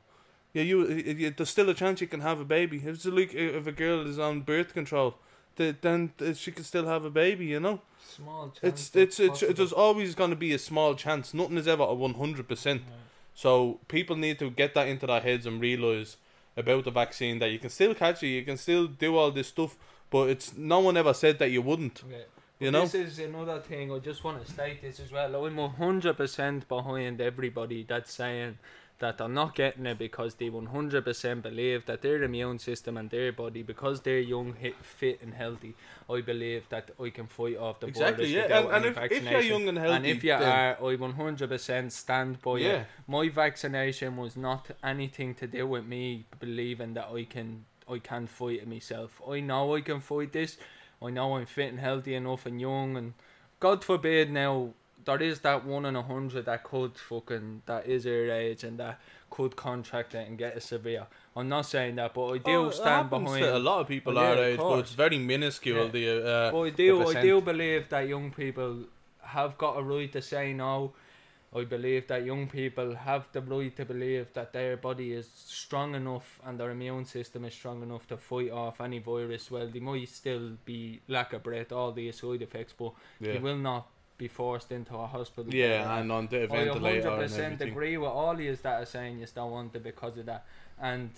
[0.53, 2.81] Yeah, you, you there's still a chance you can have a baby.
[2.85, 5.15] It's like uh, if a girl is on birth control,
[5.55, 7.45] th- then she can still have a baby.
[7.45, 8.91] You know, small chance.
[8.93, 11.33] it's it's it's there's always going to be a small chance.
[11.33, 12.83] Nothing is ever a one hundred percent.
[13.33, 16.17] So people need to get that into their heads and realize
[16.57, 19.49] about the vaccine that you can still catch it, you can still do all this
[19.49, 19.77] stuff,
[20.09, 22.01] but it's no one ever said that you wouldn't.
[22.09, 22.17] Yeah.
[22.59, 22.81] You know?
[22.85, 23.91] this is another thing.
[23.91, 25.35] I just want to state this as well.
[25.45, 28.57] I'm hundred percent behind everybody that's saying
[28.99, 33.31] that they're not getting it because they 100% believe that their immune system and their
[33.33, 35.75] body, because they're young, fit, and healthy,
[36.09, 38.59] I believe that I can fight off the Exactly, virus yeah.
[38.59, 40.95] without And, and any if, if you're young and healthy, and if you are, I
[40.95, 42.87] 100% stand by yeah, it.
[43.07, 48.25] My vaccination was not anything to do with me believing that I can I can
[48.25, 49.21] fight it myself.
[49.29, 50.57] I know I can fight this.
[51.01, 53.13] I know I'm fit and healthy enough and young and
[53.59, 54.73] God forbid now
[55.05, 58.79] there is that one in a hundred that could fucking that is our age and
[58.79, 61.07] that could contract it and get a severe.
[61.35, 63.43] I'm not saying that, but I do Oh, stand behind.
[63.45, 65.85] a lot of people yeah, our age, but it's very minuscule.
[65.85, 65.91] Yeah.
[65.91, 68.85] The uh, But I do, I do believe that young people
[69.21, 70.93] have got a right to say no.
[71.55, 75.95] I believe that young people have the right to believe that their body is strong
[75.95, 79.49] enough and their immune system is strong enough to fight off any virus.
[79.49, 82.91] Well, they might still be lack of breath, all these side effects, but
[83.21, 83.33] yeah.
[83.33, 85.53] they will not be forced into a hospital.
[85.53, 87.69] yeah, and on the I ventilator and 100% everything.
[87.69, 90.45] agree with all yous that are saying you don't want it because of that.
[90.81, 91.09] And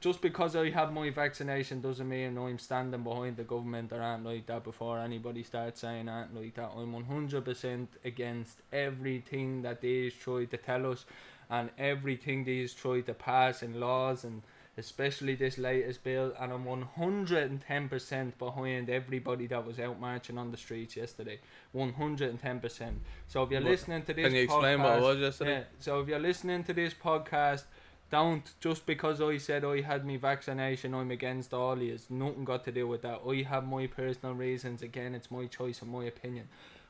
[0.00, 4.24] just because I have my vaccination doesn't mean I'm standing behind the government or anything
[4.24, 6.70] like that before anybody starts saying anything like that.
[6.76, 11.04] I'm 100% against everything that these try to tell us
[11.50, 14.42] and everything these try to pass in laws and
[14.78, 20.56] especially this latest bill and I'm 110% behind everybody that was out marching on the
[20.56, 21.40] streets yesterday
[21.74, 22.92] 110%
[23.26, 25.50] so if you're What- listening to this Can you explain what it podcast- was yesterday?
[25.58, 27.64] yeah, so if you're listening to this podcast,
[28.10, 32.08] don't just because I said I had me vaccination, I'm against all yous.
[32.08, 33.20] Nothing got to do with that.
[33.28, 34.80] I have my personal reasons.
[34.80, 36.48] Again, it's my choice and my opinion.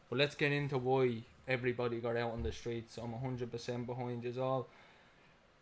[0.09, 2.99] But let's get into why everybody got out on the streets.
[2.99, 4.69] I'm 100% behind you all.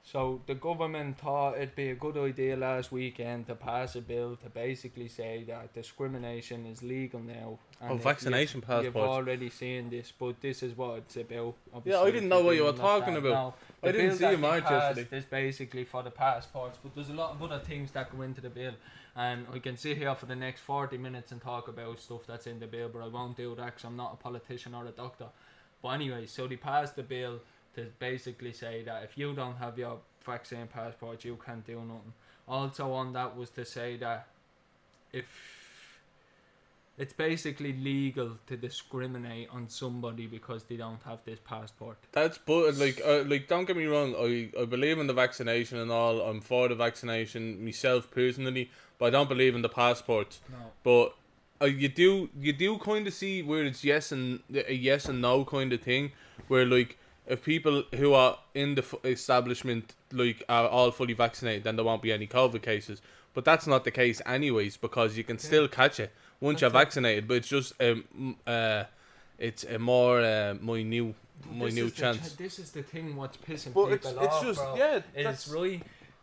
[0.07, 4.37] So the government thought it'd be a good idea last weekend to pass a bill
[4.37, 7.59] to basically say that discrimination is legal now.
[7.83, 11.57] Oh, and if vaccination you've, You've already seen this, but this is what it's about.
[11.85, 13.33] Yeah, I didn't know what you were talking about.
[13.33, 15.17] No, I didn't see that a they march passed yesterday.
[15.19, 18.41] is basically for the passports, but there's a lot of other things that go into
[18.41, 18.75] the bill,
[19.17, 22.47] and I can sit here for the next forty minutes and talk about stuff that's
[22.47, 24.93] in the bill, but I won't do that because I'm not a politician or a
[24.93, 25.27] doctor.
[25.83, 27.41] But anyway, so they passed the bill
[27.77, 32.13] to basically say that if you don't have your vaccine passport, you can't do nothing.
[32.49, 34.27] Also on that was to say that
[35.13, 35.27] if
[36.99, 41.99] it's basically legal to discriminate on somebody because they don't have this passport.
[42.13, 44.15] That's but like uh, like don't get me wrong.
[44.17, 46.21] I I believe in the vaccination and all.
[46.21, 50.41] I'm for the vaccination myself personally, but I don't believe in the passports.
[50.51, 50.57] No.
[50.83, 51.15] But
[51.61, 55.21] uh, you do you do kind of see where it's yes and a yes and
[55.21, 56.13] no kind of thing,
[56.49, 61.65] where like if people who are in the f- establishment like are all fully vaccinated,
[61.65, 63.03] then there won't be any COVID cases.
[63.35, 66.83] But that's not the case anyways because you can still catch it once you're That's
[66.83, 66.87] it.
[66.87, 67.29] vaccinated.
[67.29, 68.85] But it's just um uh,
[69.39, 72.33] it's a more uh, minute This minute is the chance.
[72.33, 74.77] ch- this is the thing what's pissing But people it's it's just bro.
[74.77, 75.01] yeah.
[75.15, 75.83] Is That's right.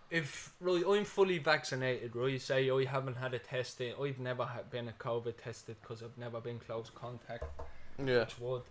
[0.10, 2.16] If right, I'm fully vaccinated.
[2.16, 3.82] Right, say I haven't had a test.
[3.82, 7.46] in- I've never had been a COVID tested because I've never been close contact.
[8.04, 8.20] yeah.
[8.20, 8.62] touch wood.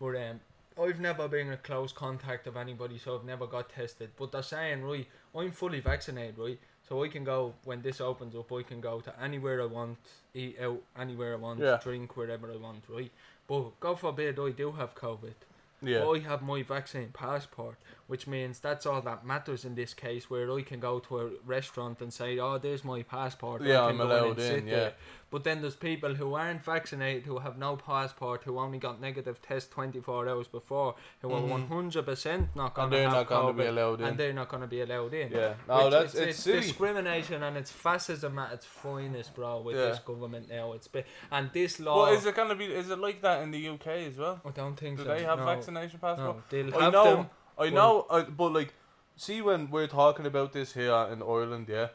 [0.00, 0.40] But um,
[0.80, 4.10] I've never been in close contact of anybody, so I've never got tested.
[4.16, 5.06] But they're saying, right,
[5.36, 6.58] I'm fully vaccinated, right?
[6.88, 8.52] So I can go when this opens up.
[8.52, 9.98] I can go to anywhere I want,
[10.34, 11.78] eat out anywhere I want, Yeah.
[11.82, 13.10] drink wherever I want, right?
[13.46, 15.34] But God forbid I do have COVID.
[15.82, 16.06] Yeah.
[16.08, 17.76] I have my vaccine passport,
[18.12, 20.28] which means that's all that matters in this case.
[20.28, 23.80] Where I can go to a restaurant and say, "Oh, there's my passport." I Yeah,
[23.80, 24.74] can I'm go allowed in, yeah.
[24.76, 24.92] there.
[25.30, 29.40] But then there's people who aren't vaccinated, who have no passport, who only got negative
[29.40, 31.36] test 24 hours before, who Mhm.
[31.38, 34.06] are 100% not going and to they're have not going to be allowed in.
[34.08, 35.32] and they're not going to be allowed in.
[35.32, 35.54] yeah.
[35.66, 36.60] No, Which that's it's, it's, silly.
[36.60, 39.62] discrimination and it's fascism at its finest, bro.
[39.62, 39.86] With Yeah.
[39.86, 42.04] this government now, it's been, and this law.
[42.04, 42.66] But is it gonna be?
[42.66, 44.38] Is it like that in the UK as well?
[44.44, 45.04] I don't think so.
[45.04, 45.16] Do so.
[45.16, 46.36] they have no, vaccination passport?
[46.36, 47.30] No, they'll I have know, them.
[47.62, 48.74] I but- know, I, but like,
[49.16, 51.88] see when we're talking about this here in Ireland, yeah,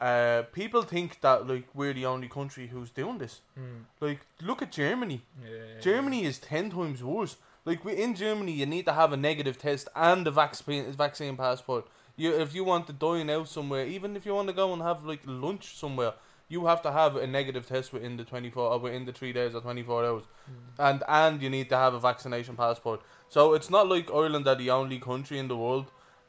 [0.00, 3.40] uh, people think that like we're the only country who's doing this.
[3.58, 5.22] Mm, Like, look at Germany.
[5.44, 5.80] yeah.
[5.80, 7.36] Germany is ten times worse.
[7.66, 11.36] Like, we, in Germany, you need to have a negative test and a vaccine vaccine
[11.36, 11.86] passport.
[12.16, 14.82] You, if you want to dine out somewhere, even if you want to go and
[14.82, 16.12] have like lunch somewhere,
[16.48, 19.32] you have to have a negative test within the twenty four or within the three
[19.32, 20.88] days or twenty four hours Mm.
[20.88, 23.00] and and you need to have a vaccination passport.
[23.30, 25.86] So it's not like Ireland are the only country in the world.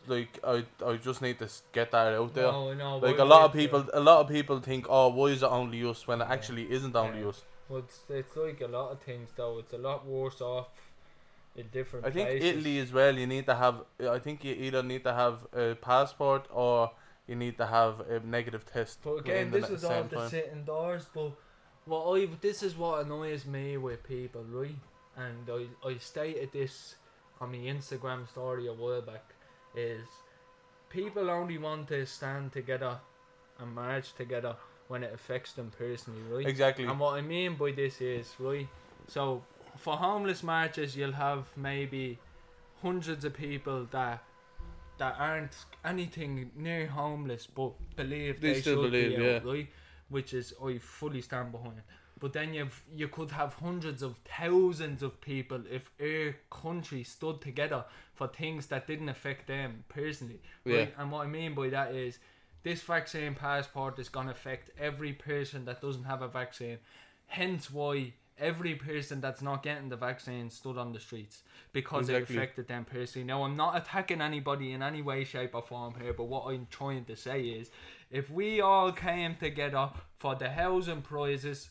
[0.07, 2.51] Like I, I just need to get that out there.
[2.51, 5.43] No, no, like a lot of people, a lot of people think, oh, why is
[5.43, 6.33] it only us when it Yeah.
[6.33, 7.27] actually isn't only Yeah.
[7.29, 7.43] us.
[7.69, 9.59] Well, it's, it's like a lot of things though.
[9.59, 10.69] It's a lot worse off
[11.55, 12.05] in different.
[12.05, 12.49] I think places.
[12.49, 13.17] Italy as well.
[13.17, 13.75] You need to have.
[14.17, 16.91] I think you either need to have a passport or
[17.27, 18.99] you need to have a negative test.
[19.03, 20.29] But again, this is all same the time.
[20.29, 21.05] sitting doors.
[21.13, 21.31] But
[21.85, 24.75] what I this is what annoys me with people, right?
[25.17, 26.95] And I I stated this
[27.39, 29.25] on my Instagram story a while back.
[29.75, 30.07] Is
[30.89, 32.99] people only want to stand together
[33.59, 34.55] and march together
[34.87, 36.45] when it affects them personally, right?
[36.47, 36.85] Exactly.
[36.85, 38.67] And what I mean by this is, right,
[39.07, 39.43] so
[39.77, 42.19] for homeless marches, you'll have maybe
[42.81, 44.23] hundreds of people that
[44.97, 49.39] that aren't anything near homeless but believe They they, still should believe, be yeah.
[49.43, 49.67] right?
[50.09, 51.81] Which is I fully stand behind.
[52.21, 57.41] But then you've you could have hundreds of thousands of people if our country stood
[57.41, 60.39] together for things that didn't affect them personally.
[60.63, 60.93] Right?
[60.97, 62.19] And what I mean by that is
[62.63, 66.77] this vaccine passport is gonna affect every person that doesn't have a vaccine.
[67.25, 71.41] Hence why every person that's not getting the vaccine stood on the streets
[71.73, 72.35] because Exactly.
[72.35, 73.25] it affected them personally.
[73.25, 76.67] Now I'm not attacking anybody in any way, shape or form here, but what I'm
[76.69, 77.71] trying to say is
[78.11, 81.69] if we all came together for the housing prices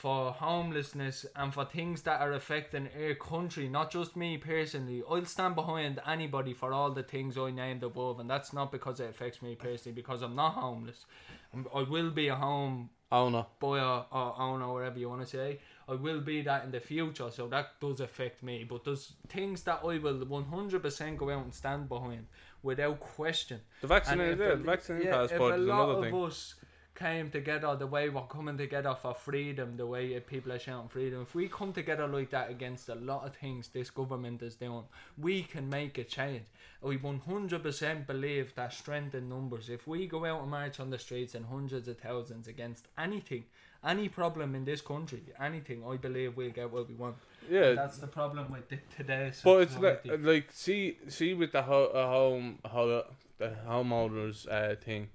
[0.00, 5.02] for homelessness and for things that are affecting our country, not just me personally.
[5.06, 8.98] I'll stand behind anybody for all the things I named above, and that's not because
[8.98, 11.04] it affects me personally, because I'm not homeless.
[11.52, 15.60] I'm- will be a home owner, boy buyer or owner, whatever you want to say.
[15.86, 18.64] I will be that in the future, so that does affect me.
[18.64, 22.26] But there's things that I will 100% go out and stand behind
[22.62, 23.60] without question.
[23.82, 26.24] The vaccine, yeah, the vaccine yeah, passport is lot another of thing.
[26.24, 26.54] us
[27.00, 31.22] came together the way we're coming together for freedom, the way people are shouting freedom,
[31.22, 34.84] if we come together like that against a lot of things this government is doing,
[35.16, 36.44] we can make a change.
[36.82, 39.70] We 100% believe that strength in numbers.
[39.70, 43.44] If we go out and march on the streets in hundreds of thousands against anything,
[43.82, 47.16] any problem in this country, anything, I believe we'll get what we want.
[47.50, 51.62] Yeah, That's the problem with the, today's But it's like, like see see with the
[51.62, 53.04] ho- uh, home ho-
[53.38, 55.08] the homeowners uh, thing,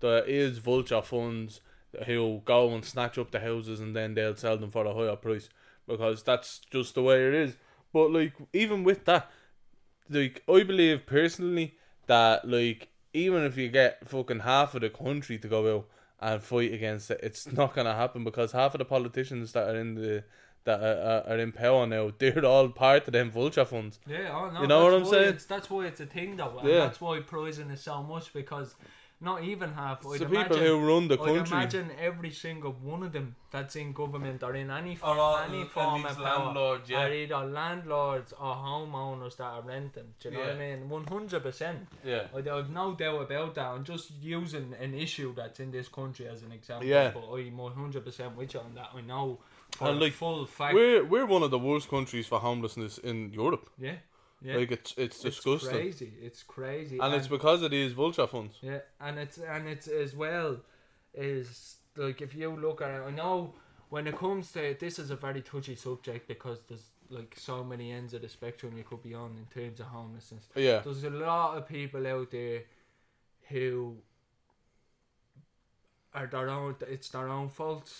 [0.00, 1.60] there is vulture funds
[2.06, 5.16] who go and snatch up the houses and then they'll sell them for a higher
[5.16, 5.48] price
[5.88, 7.56] because that's just the way it is.
[7.92, 9.30] But like even with that,
[10.08, 11.74] like I believe personally
[12.06, 15.88] that like even if you get fucking half of the country to go out
[16.20, 19.76] and fight against it, it's not gonna happen because half of the politicians that are
[19.76, 20.24] in the
[20.64, 23.98] that are, are, are in power now, they're all part of them vulture funds.
[24.06, 25.34] Yeah, oh no, You know what that's I'm why saying?
[25.34, 26.78] It's, that's why it's a thing though, and Yeah.
[26.80, 28.74] that's why prison is so much because
[29.20, 30.06] not even half.
[30.06, 31.40] I'd the people imagine, who run the country.
[31.40, 35.38] I'd imagine every single one of them that's in government or in any Are all
[35.38, 37.02] any form least of power landlords, yeah.
[37.02, 40.14] are either landlords or homeowners that are renting.
[40.20, 40.88] Do you know what I mean?
[40.88, 41.88] One hundred percent.
[42.04, 42.24] Yeah.
[42.34, 43.66] I have no doubt about that.
[43.66, 46.86] I'm just using an issue that's in this country as an example.
[46.86, 47.10] Yeah.
[47.12, 48.90] But I'm one hundred percent with you on that.
[48.94, 49.38] I know
[49.72, 50.74] for And, like, full fact.
[50.74, 53.68] We're we're one of the worst countries for homelessness in Europe.
[53.78, 53.96] yeah.
[54.42, 54.56] Yeah.
[54.56, 55.68] Like it's it's disgusting.
[55.68, 56.12] It's crazy.
[56.22, 56.98] It's crazy.
[56.98, 58.56] and it's because of these vulture funds.
[58.62, 60.58] Yeah, and it's and it's as well
[61.12, 63.54] is like if you look at it, I know
[63.90, 67.92] when it comes to this is a very touchy subject because there's like so many
[67.92, 70.48] ends of the spectrum you could be on in terms of homelessness.
[70.54, 70.80] Yeah.
[70.80, 72.62] There's a lot of people out there
[73.48, 73.96] who
[76.14, 76.76] are their own.
[76.88, 77.92] It's their own fault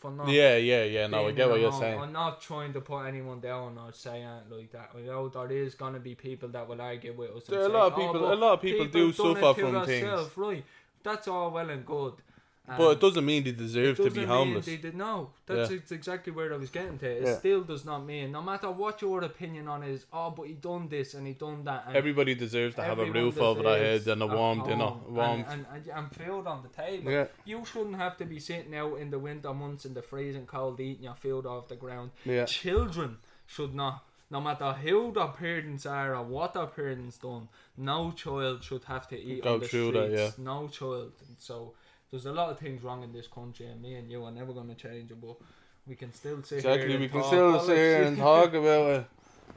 [0.00, 0.28] for not.
[0.28, 1.06] Yeah, yeah, yeah.
[1.06, 2.00] No, I get what you're saying.
[2.00, 4.90] I'm not trying to put anyone down or say anything like that.
[4.96, 7.44] I know oh, there is gonna be people that will argue with us.
[7.44, 8.20] There are a lot of "Oh, people.
[8.20, 10.64] but A lot of people, do done it suffer from things, themselves," Right,
[11.02, 12.14] that's all well and good.
[12.78, 14.66] But Um, it doesn't mean they deserve to doesn't be mean homeless.
[14.66, 15.30] They did no.
[15.46, 15.78] That's Yeah.
[15.90, 17.06] exactly where I was getting to.
[17.10, 17.38] It Yeah.
[17.38, 20.88] still does not mean, no matter what your opinion on is, oh, but he done
[20.88, 21.84] this and he done that.
[21.88, 24.62] And Everybody deserves to have a everyone roof over their deserves head and a warm
[24.66, 25.40] dinner, home warm.
[25.40, 27.10] and, and, and, and food on the table.
[27.10, 30.46] Yeah, You shouldn't have to be sitting out in the winter months in the freezing
[30.46, 32.10] cold eating your food off the ground.
[32.24, 32.44] yeah.
[32.44, 38.12] Children should not, no matter who their parents are or what their parents done, no
[38.12, 39.94] child should have to eat Go on the streets.
[39.96, 40.30] that, yeah.
[40.38, 41.12] No child.
[41.26, 41.74] And so
[42.10, 44.52] there's a lot of things wrong in this country, and me and you are never
[44.52, 45.20] going to change it.
[45.20, 45.36] But
[45.86, 46.92] we can still sit here Exactly.
[46.94, 49.04] and We can talk still sit here and talk about it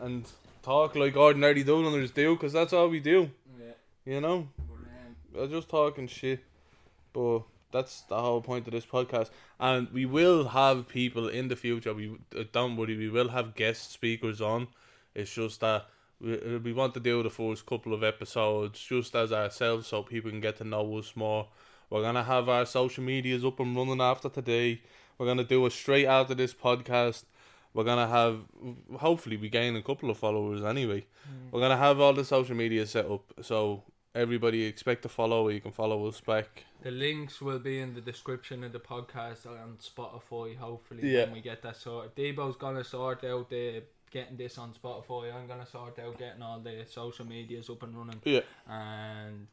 [0.02, 0.26] and
[0.62, 3.30] talk like ordinary Dubliners do, because that's all we do.
[3.60, 3.72] yeah,
[4.06, 4.48] You know.
[4.68, 6.40] but, um, We're just talking shit.
[7.12, 9.30] But that's the whole point of this podcast.
[9.60, 11.94] And we will have people in the future.
[11.94, 12.98] We uh, don't worry.
[12.98, 14.68] We will have guest speakers on.
[15.16, 15.86] It's just that
[16.20, 20.02] we, uh, we want to do the first couple of episodes just as ourselves, so
[20.02, 21.48] people can get to know us more.
[21.94, 24.82] We're gonna have our social medias up and running after today.
[25.20, 27.26] We're gonna do it straight after this podcast.
[27.76, 28.40] We're gonna have
[28.98, 31.02] hopefully we gain a couple of followers anyway.
[31.02, 31.52] Mm.
[31.52, 33.84] We're gonna have all the social media set up, so
[34.16, 35.50] everybody expect to follow.
[35.50, 36.66] You can follow us back.
[36.82, 40.58] The links will be in the description of the podcast on Spotify.
[40.58, 41.26] Hopefully, Yeah.
[41.26, 45.32] when we get that sorted, Debo's gonna sort out the getting this on Spotify.
[45.32, 49.48] I'm gonna sort out getting all the social medias up and running, Yeah, and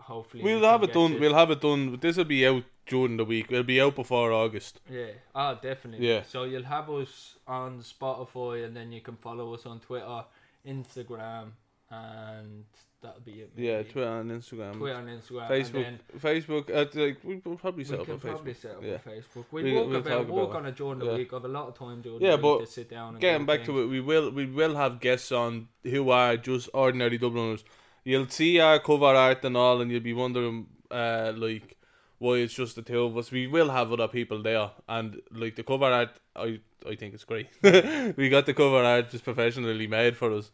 [0.00, 1.12] hopefully we'll we have it done.
[1.12, 1.98] this- We'll have it done.
[2.00, 3.46] This will be out during the week.
[3.50, 4.80] It'll be out before August.
[4.90, 6.08] Yeah, ah, definitely.
[6.08, 6.22] Yeah.
[6.22, 10.24] So you'll have us on Spotify, and then you can follow us on Twitter,
[10.66, 11.52] Instagram,
[11.90, 12.64] and
[13.02, 13.52] that'll be it.
[13.56, 13.82] Yeah.
[13.82, 14.74] Twitter and Instagram.
[14.76, 15.48] Twitter and Instagram.
[15.48, 16.70] Facebook, And then Facebook.
[16.70, 18.30] Uh, like we will probably we set up can on Facebook.
[18.30, 18.92] probably set up yeah.
[18.94, 19.44] on Facebook.
[19.50, 21.16] We'll, We- walk we'll about, walk on it during the Yeah.
[21.16, 21.32] week.
[21.32, 23.46] I've a lot of time during Yeah, the but week to sit down and Getting
[23.46, 27.64] back to it, we will we will have guests on who are just ordinary Dubliners.
[28.04, 31.76] You'll see our cover art and all, and you'll be wondering, uh, like,
[32.18, 33.30] why it's just the two of us.
[33.30, 37.24] We will have other people there, and like the cover art, I I think it's
[37.24, 37.48] great.
[38.16, 40.50] we got the cover art just professionally made for us.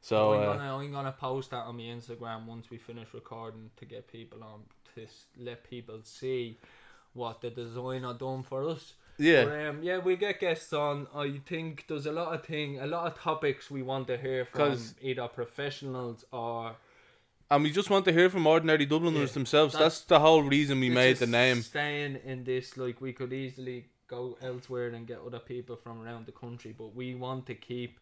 [0.00, 3.70] So I'm uh, gonna I'm gonna post that on my Instagram once we finish recording
[3.76, 4.62] to get people on
[4.94, 5.06] to
[5.38, 6.58] let people see
[7.12, 8.94] what the designer done for us.
[9.18, 11.06] yeah, But, um, yeah, we get guests on.
[11.14, 14.44] I think there's a lot of thing, a lot of topics we want to hear
[14.44, 16.76] from either professionals or
[17.50, 19.72] and we just want to hear from ordinary Dubliners Yeah, themselves.
[19.74, 21.62] that's- That's, the whole reason we made the name.
[21.62, 26.26] Staying in this, like we could easily go elsewhere and get other people from around
[26.26, 27.98] the country, but we want to keep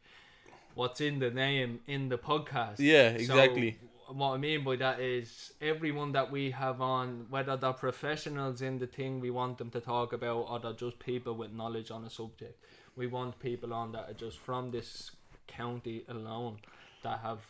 [0.74, 2.76] what's in the name in the podcast.
[2.78, 3.78] Yeah, So, exactly.
[4.08, 8.78] what I mean by that is everyone that we have on, whether they're professionals in
[8.78, 12.04] the thing we want them to talk about, or they're just people with knowledge on
[12.04, 12.62] a subject.
[12.96, 15.10] We want people on that are just from this
[15.46, 16.58] county alone
[17.02, 17.40] that have.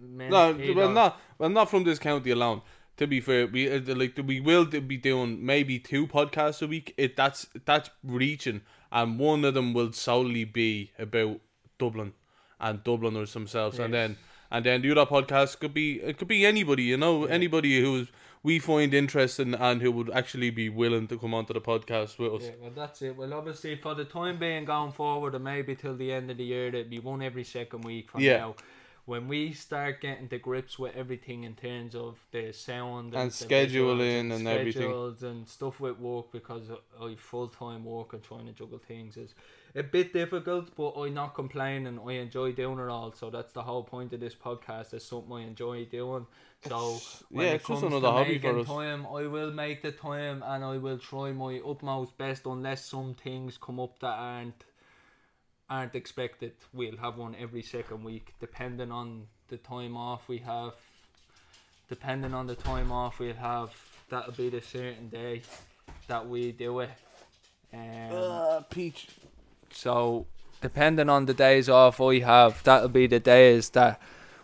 [0.00, 2.62] No, well, not well, not from this county alone.
[2.98, 6.94] To be fair, we uh, like we will be doing maybe two podcasts a week.
[6.96, 8.60] It that's that's reaching,
[8.92, 11.40] and one of them will solely be about
[11.78, 12.12] Dublin
[12.60, 14.16] and Dubliners themselves, and then
[14.50, 18.12] and then the other podcast could be it could be anybody, you know, anybody who's
[18.44, 22.34] we find interesting and who would actually be willing to come onto the podcast with
[22.34, 22.42] us.
[22.44, 23.16] Yeah, well, that's it.
[23.16, 26.44] Well, obviously, for the time being going forward, and maybe till the end of the
[26.44, 28.36] year, it'll be one every second week from Yeah.
[28.36, 28.54] now.
[29.06, 33.34] When we start getting to grips with everything in terms of the sound And the
[33.44, 35.28] scheduling visuals and everything.
[35.28, 39.34] and stuff with work, because I full time work and trying to juggle things is
[39.74, 41.98] a bit difficult, but I'm not complaining.
[42.06, 44.94] I enjoy doing it all, so that's the whole point of this podcast.
[44.94, 46.26] Is something I enjoy doing.
[46.66, 48.66] So when yeah, it it's comes another to hobby for making us.
[48.66, 53.14] time, I will make the time and I will try my utmost best unless some
[53.14, 54.64] things come up that aren't
[55.70, 56.52] aren't expected.
[56.72, 60.72] We'll have one every second week, depending on the time off we have.
[61.88, 63.70] Depending on the time off we'll have,
[64.08, 65.42] that'll be the certain day
[66.08, 66.90] that we do it.
[67.72, 67.80] Um,
[68.12, 69.08] Uh, peach.
[69.70, 70.26] so
[70.60, 74.00] depending on the days off we have, that'll be the days that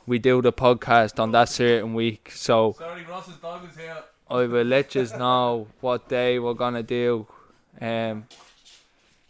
[0.06, 2.30] we do the podcast on that certain week.
[2.32, 3.96] So Sorry, Ross's dog is here.
[4.28, 7.26] I will let you know what day we're gonna do.
[7.80, 8.26] Um,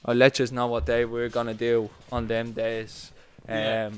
[0.05, 3.13] I'll let you know what day we're gonna do on them days.
[3.49, 3.91] Um, Yeah.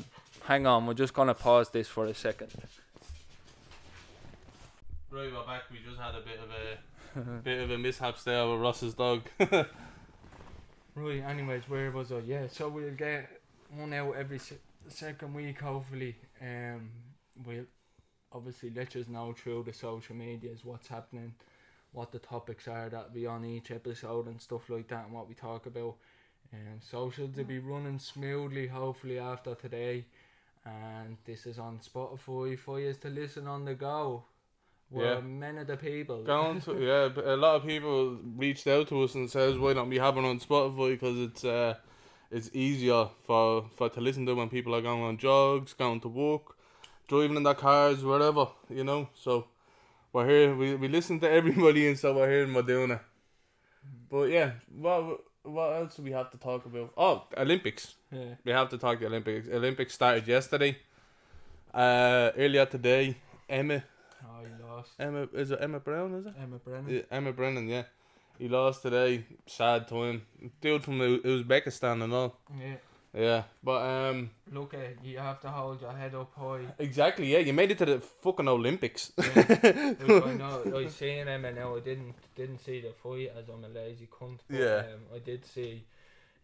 [0.44, 2.50] hang on, we're just gonna pause this for a second.
[5.11, 5.62] Right, we're back.
[5.70, 9.22] We just had a bit of a bit of a mishap there with Ross's dog.
[10.94, 11.22] Right.
[11.22, 12.18] Anyways, where was I?
[12.18, 12.48] Yeah.
[12.48, 13.40] So we'll get
[13.74, 16.14] one out every se- second week, hopefully.
[16.38, 16.90] Um,
[17.46, 17.64] we'll
[18.30, 21.34] obviously let us know through the social medias what's happening,
[21.93, 25.28] what the topics are that be on each episode and stuff like that, and what
[25.28, 25.97] we talk about.
[26.53, 30.05] Um, socials will be running smoothly, hopefully after today.
[30.64, 34.24] And this is on Spotify for you to listen on the go.
[34.90, 35.20] We're Yeah.
[35.20, 36.22] men of the people.
[36.22, 39.72] Going to yeah, but a lot of people reached out to us and says why
[39.72, 41.74] don't we have it on Spotify because it's uh
[42.30, 46.09] it's easier for for to listen to when people are going on jogs, going to
[46.09, 46.57] work,
[47.09, 49.09] driving in their cars, wherever you know.
[49.14, 49.47] So
[50.12, 50.54] we're here.
[50.54, 53.00] We we listen to everybody, and so we're here in it.
[54.10, 56.92] But yeah, what what else do we have to talk about?
[56.96, 57.94] Oh, Olympics.
[58.10, 58.34] Yeah.
[58.44, 59.48] We have to talk the Olympics.
[59.48, 60.76] Olympics started yesterday.
[61.72, 63.16] Uh, earlier today,
[63.48, 63.82] Emma
[64.24, 64.90] Oh, you lost.
[64.98, 66.14] Emma is it Emma Brown?
[66.14, 66.34] Is it?
[66.40, 66.94] Emmet Brennan.
[66.94, 67.84] Yeah, Emmet Brennan, yeah.
[68.38, 69.24] He lost today.
[69.46, 70.22] Sad time.
[70.60, 72.38] Dude from Uzbekistan and all.
[72.58, 72.76] Yeah.
[73.14, 76.62] Yeah, but um, Look, you have to hold your head up high.
[76.78, 77.30] exactly.
[77.30, 79.12] Yeah, you made it to the fucking Olympics.
[79.18, 83.48] Like, I know, I seen him and now I didn't didn't see the fight as
[83.50, 84.38] I'm a lazy cunt.
[84.48, 84.76] But, Yeah.
[84.94, 85.84] Um, I did see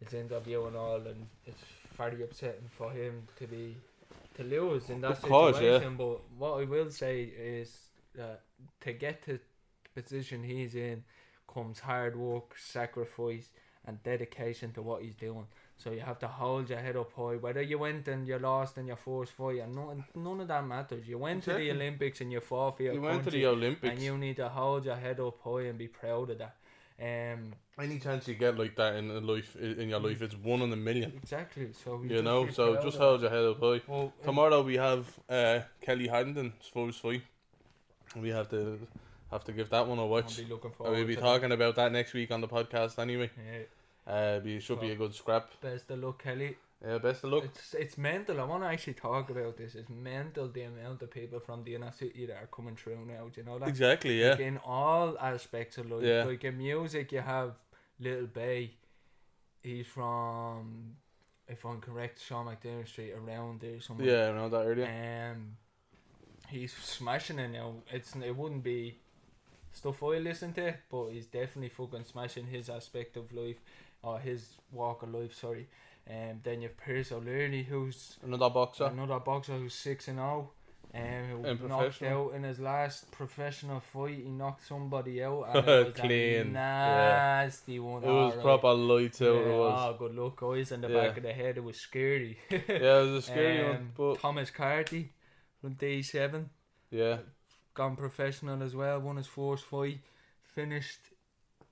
[0.05, 1.63] his interview and all, and it's
[1.97, 3.75] very upsetting for him to be
[4.35, 5.79] to lose in that Of course, yeah.
[5.79, 5.97] situation.
[5.97, 7.75] But what I will say is
[8.15, 8.43] that
[8.83, 9.39] to get to
[9.95, 11.03] the position he's in
[11.53, 13.49] comes hard work, sacrifice,
[13.87, 15.47] and dedication to what he's doing.
[15.79, 17.37] So you have to hold your head up high.
[17.37, 20.67] Whether you went and you lost in your first fight, and none, none of that
[20.67, 21.07] matters.
[21.07, 23.93] You went to the Olympics and you fought for your you went to the Olympics.
[23.95, 26.57] and you need to hold your head up high and be proud of that.
[27.01, 30.63] Um, Any chance you get like that in a life, in your life, it's one
[30.63, 31.13] in a million.
[31.17, 31.69] exactly.
[31.85, 33.75] So You just know, so just hold your head up high.
[33.75, 33.89] that.
[33.89, 37.23] Well, Tomorrow we have uh, Kellie Harrington's first fight.
[38.17, 38.81] We have to
[39.31, 40.39] have to give that one a I'll watch.
[40.39, 40.97] be looking forward.
[40.97, 43.31] We'll be talking about that next week on the podcast anyway.
[43.37, 43.59] Yeah.
[44.09, 45.51] Uh, be should be a good scrap.
[45.61, 46.57] Best of luck, Kellie.
[46.83, 47.45] Yeah, best of luck.
[47.45, 48.41] It's it's mental.
[48.41, 49.75] I want to actually talk about this.
[49.75, 53.29] It's mental the amount of people from the inner city that are coming through now.
[53.33, 53.69] Do you know that?
[53.69, 54.21] Exactly.
[54.21, 54.31] Yeah.
[54.31, 56.05] Like in all aspects of life.
[56.05, 56.25] Yeah.
[56.25, 57.53] Like in music, you have
[58.01, 58.75] Little Bay.
[59.63, 60.95] He's from,
[61.49, 64.07] if I'm correct, Sean McDermott Street around there somewhere.
[64.07, 65.33] Yeah, I know that earlier.
[65.35, 65.57] Um,
[66.49, 67.75] he's smashing it now.
[67.91, 68.99] It's it wouldn't be
[69.73, 73.61] stuff I listen to, but he's definitely fucking smashing his aspect of life,
[74.09, 75.35] or his walk of life.
[75.35, 75.67] Sorry.
[76.11, 78.85] Um, then you've Pierce O'Leary, who's Another boxer.
[78.87, 80.51] another boxer who's six and zero.
[80.95, 84.15] Um, who And knocked out in his last professional fight.
[84.25, 85.45] He knocked somebody out.
[85.55, 87.43] And it was Clean, A yeah.
[87.43, 88.03] nasty one.
[88.05, 88.41] It was alright.
[88.43, 89.37] proper lights out.
[89.37, 89.81] It was.
[89.91, 90.73] Oh, good luck, guys.
[90.73, 91.01] In the Yeah.
[91.09, 92.39] back of the head, it was scary.
[92.51, 92.59] Yeah,
[93.01, 95.13] it was a scary one, Um, but Thomas Carty
[95.61, 96.47] from D7,
[96.91, 97.19] yeah,
[97.75, 98.99] gone professional as well.
[99.01, 99.99] Won his first fight,
[100.43, 101.01] finished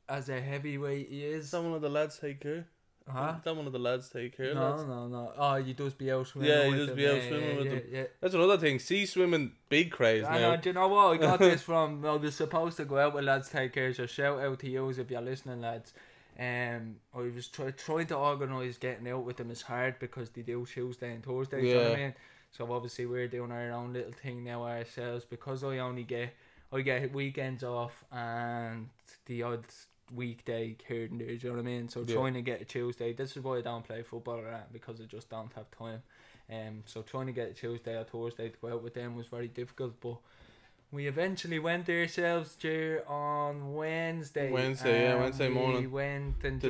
[0.09, 1.09] as a heavyweight.
[1.11, 1.45] He is.
[1.47, 2.67] is that one of the lads take care?
[3.09, 3.35] Huh?
[3.39, 4.53] Is that one of the lads take care?
[4.53, 4.83] No, lads?
[4.85, 5.33] no, no.
[5.39, 6.51] Oh, you just be out swimming.
[6.51, 6.97] Yeah, he does them.
[6.97, 7.83] be out yeah, swimming yeah, with yeah, them.
[7.93, 8.05] Yeah.
[8.21, 8.79] That's another thing.
[8.81, 10.51] Sea swimming, big craze I now.
[10.51, 11.15] know, do you know what?
[11.15, 12.03] I got this from.
[12.03, 13.95] Well, I was supposed to go out with lads take care.
[13.95, 15.93] So shout out to you if you're listening, lads.
[16.39, 20.43] Um, I was try, trying to organise getting out with them as hard because they
[20.43, 21.61] do Tuesday and Thursday.
[21.61, 22.05] do You know what I Yeah.
[22.07, 22.15] mean?
[22.51, 26.35] So obviously we're doing our own little thing now ourselves because I only get
[26.73, 28.89] I get weekends off and
[29.27, 29.65] the odd
[30.15, 31.29] weekday here and there.
[31.29, 31.89] Do you know what I mean?
[31.89, 32.15] So Yeah.
[32.15, 33.13] trying to get a Tuesday.
[33.13, 36.03] This is why I don't play football or that because I just don't have time.
[36.51, 39.27] Um, so trying to get a Tuesday or Thursday to go out with them was
[39.29, 40.19] very difficult, but.
[40.93, 44.53] We eventually went ourselves there on Wednesday.
[44.53, 45.91] Wednesday, yeah, Wednesday We morning.
[45.91, 46.69] went and To.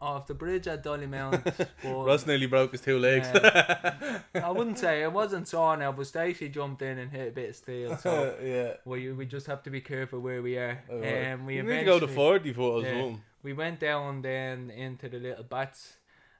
[0.00, 1.68] Off the bridge at Dollymount.
[1.84, 3.28] Ross nearly broke his two legs.
[4.34, 7.50] I wouldn't say it wasn't sore now, but Stacey jumped in and hit a bit
[7.50, 7.96] of steel.
[7.96, 8.74] So yeah.
[8.84, 10.82] we we just have to be careful where we are.
[10.90, 11.32] Alright.
[11.32, 13.12] Um, we you need to go to 40 foot or Yeah.
[13.42, 15.96] we went down then into the little bats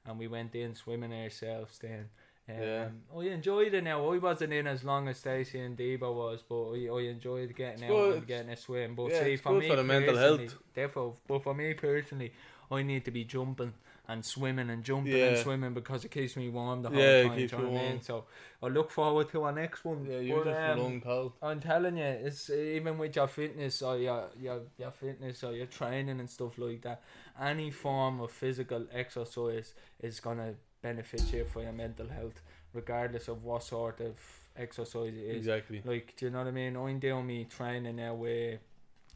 [0.07, 2.09] and we went in swimming ourselves then.
[2.49, 2.89] Um, Yeah.
[3.17, 4.11] I enjoyed it now.
[4.11, 7.83] I wasn't in as long as Stacey and Debo was, but I, I enjoyed getting
[7.85, 8.17] It's out good.
[8.17, 8.95] and getting a swim.
[8.95, 10.57] But Yeah, see, for me for the mental health.
[10.75, 12.33] Therefore, but for me personally,
[12.71, 13.73] I need to be jumping
[14.09, 17.29] and swimming and jumping and swimming because it keeps me warm the whole Yeah, it
[17.29, 17.37] time.
[17.39, 18.03] keeps do you what I mean?
[18.03, 18.25] So
[18.63, 20.05] I look forward to our next one.
[20.05, 21.33] Yeah, you But, just um, belong cold.
[21.43, 25.67] I'm telling you, it's even with your fitness or your your your fitness or your
[25.67, 27.03] training and stuff like that.
[27.41, 32.41] Any form of physical exercise is gonna benefit you for your mental health,
[32.73, 34.15] regardless of what sort of
[34.57, 35.37] exercise it is.
[35.37, 35.83] Exactly.
[35.85, 36.77] Like, do you know what I mean?
[36.77, 38.61] I'm doing me training now with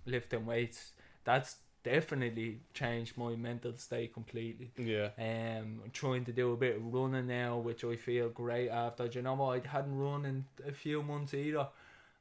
[0.06, 0.92] lifting weights.
[1.24, 4.72] That's definitely changed my mental state completely.
[4.76, 5.10] Yeah.
[5.18, 9.06] Um, I'm trying to do a bit of running now, which I feel great after.
[9.06, 9.62] Do you know what?
[9.64, 11.68] I hadn't run in a few months either.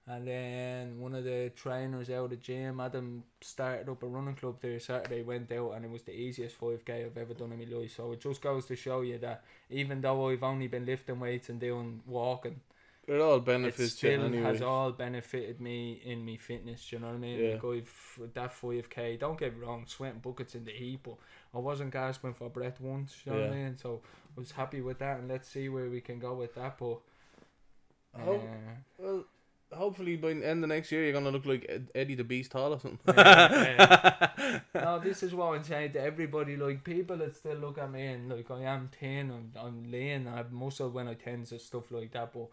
[0.05, 4.35] And then one of the trainers out of the gym, Adam, started up a running
[4.35, 7.59] club there Saturday, went out, and it was the easiest 5k I've ever done in
[7.59, 7.95] my life.
[7.95, 11.47] So it just goes to show you that even though I've only been lifting weights
[11.47, 12.59] and doing walking,
[13.05, 14.43] It all it benefits you still anyway.
[14.43, 16.87] has all benefited me in me fitness.
[16.89, 17.39] Do you know what I mean?
[17.39, 17.59] Yeah.
[17.61, 19.17] Like I've that five k.
[19.17, 21.15] Don't get me wrong, sweating buckets in the heat, but
[21.53, 23.15] I wasn't gasping for breath once.
[23.25, 23.77] You know what I mean?
[23.77, 26.77] So I was happy with that, and let's see where we can go with that.
[26.77, 26.99] But
[28.15, 28.37] uh,
[28.97, 29.25] Well,
[29.73, 32.73] hopefully by the end of next year you're gonna look like Eddie the Beast Hall
[32.73, 32.99] or something.
[33.15, 36.55] Yeah, no, this is what I'm saying to everybody.
[36.55, 40.27] Like people that still look at me and like I am thin, I'm I'm lean,
[40.27, 42.31] I have muscle when I tense and stuff like that.
[42.33, 42.47] But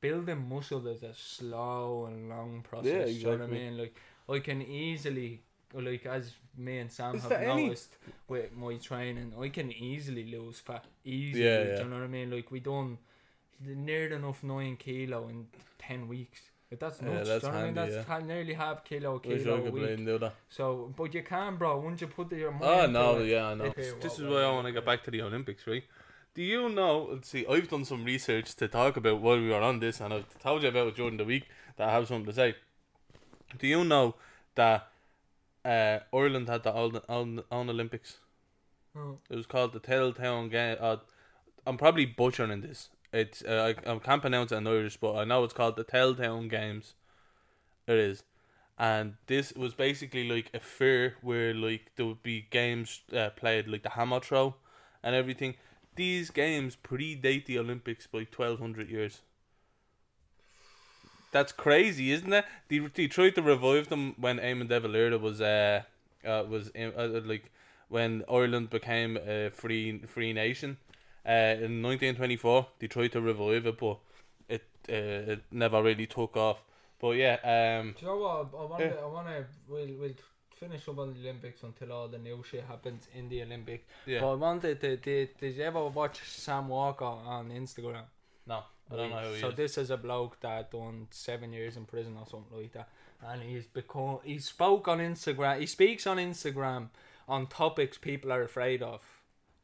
[0.00, 2.86] building muscle is a slow and long process.
[2.92, 3.78] Yeah, You know what I mean?
[3.78, 3.94] Like
[4.28, 5.42] I can easily,
[5.72, 7.96] like as me and Sam Is have there any- noticed
[8.28, 10.84] with my training, I can easily lose fat.
[11.04, 11.78] Easily, Yeah, yeah.
[11.82, 12.30] you know what I mean?
[12.30, 12.98] Like we done
[13.60, 15.46] near enough nine kilo in
[15.78, 16.40] ten weeks.
[16.70, 17.28] Like, that's Yeah, nuts.
[17.28, 17.76] that's you know what I mean?
[17.76, 19.82] handy, That's ha- nearly half kilo, Wish kilo I a could week.
[19.84, 20.34] blame do that.
[20.48, 21.78] So, but you can, bro.
[21.78, 22.72] Once you put your ah, money.
[22.72, 23.64] Oh no, it, yeah, I know.
[23.66, 25.84] Okay, this what- is why I want to get back to the Olympics, right?
[26.34, 27.08] Do you know?
[27.12, 27.46] Let's see.
[27.48, 30.62] I've done some research to talk about while we were on this, and I've told
[30.62, 31.44] you about it during the week
[31.76, 32.56] that I have something to say.
[33.56, 34.16] Do you know
[34.56, 34.88] that
[35.64, 38.18] uh, Ireland had the own, own, own Olympics?
[38.96, 40.76] Oh, It was called the Tailtown Game.
[40.80, 40.96] Uh,
[41.66, 42.90] I'm probably butchering this.
[43.12, 45.84] It's uh, I, I can't pronounce it in Irish, but I know it's called the
[45.84, 46.94] Tailtown Games.
[47.86, 48.24] It is,
[48.76, 53.68] and this was basically like a fair where like there would be games uh, played
[53.68, 54.56] like the hammer throw,
[55.02, 55.54] and everything.
[55.96, 59.20] These games predate the Olympics by twelve hundred years.
[61.30, 62.44] That's crazy, isn't it?
[62.68, 65.82] They, they tried to revive them when Eamon De Valera was uh,
[66.24, 67.50] uh was in, uh, like
[67.88, 70.78] when Ireland became a free free nation.
[71.26, 73.98] Uh, in 1924, they tried to revive it, but
[74.48, 76.62] it uh, it never really took off.
[77.00, 78.60] But yeah, um, Do you know what?
[78.60, 78.98] I want to.
[79.00, 79.44] I want to.
[79.68, 80.14] We'll we'll
[80.64, 83.84] finish up on the Olympics until all the new shit happens in the Olympics.
[84.06, 84.20] Yeah.
[84.20, 84.96] But I wanted to.
[84.96, 88.04] Did, did you ever watch Sam Walker on Instagram?
[88.46, 89.54] no, I don't know who he so is.
[89.54, 92.88] this is a bloke that done seven years in prison or something like that,
[93.26, 95.60] and he's become he spoke on Instagram.
[95.60, 96.88] He speaks on Instagram
[97.26, 99.00] on topics people are afraid of.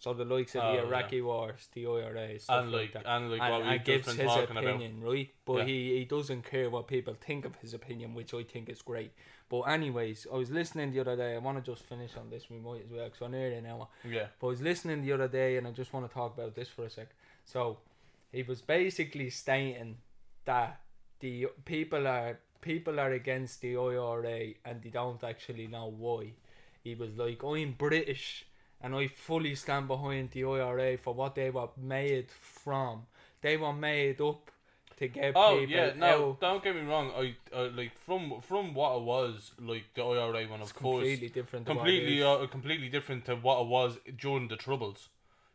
[0.01, 0.85] So the likes of Oh, the yeah.
[0.89, 3.07] Iraqi wars, the IRA, stuff and like like that.
[3.07, 4.65] and like and, what and gives his talking about.
[4.65, 5.29] opinion, right?
[5.45, 5.65] But Yeah.
[5.67, 9.13] he, he doesn't care what people think of his opinion, which I think is great.
[9.51, 11.35] But anyways, I was listening the other day.
[11.35, 12.49] I want to just finish on this.
[12.49, 13.89] We might as well, because I'm nearly an hour.
[14.09, 14.27] Yeah.
[14.41, 16.69] But I was listening the other day, and I just want to talk about this
[16.69, 17.09] for a sec.
[17.45, 17.79] So,
[18.33, 19.99] he was basically stating
[20.47, 20.81] that
[21.19, 26.33] the people are people are against the IRA, and they don't actually know why.
[26.83, 28.47] He was like, "I'm British,
[28.83, 33.03] and I fully stand behind the IRA for what they were made from.
[33.43, 34.51] They were made up
[34.99, 37.11] to get Oh people yeah, no, out." don't get me wrong.
[37.17, 41.29] I uh, like from from what it was like the IRA It's of course completely
[41.29, 41.67] different.
[41.67, 45.09] to what it completely uh, completely different to what it was during the troubles.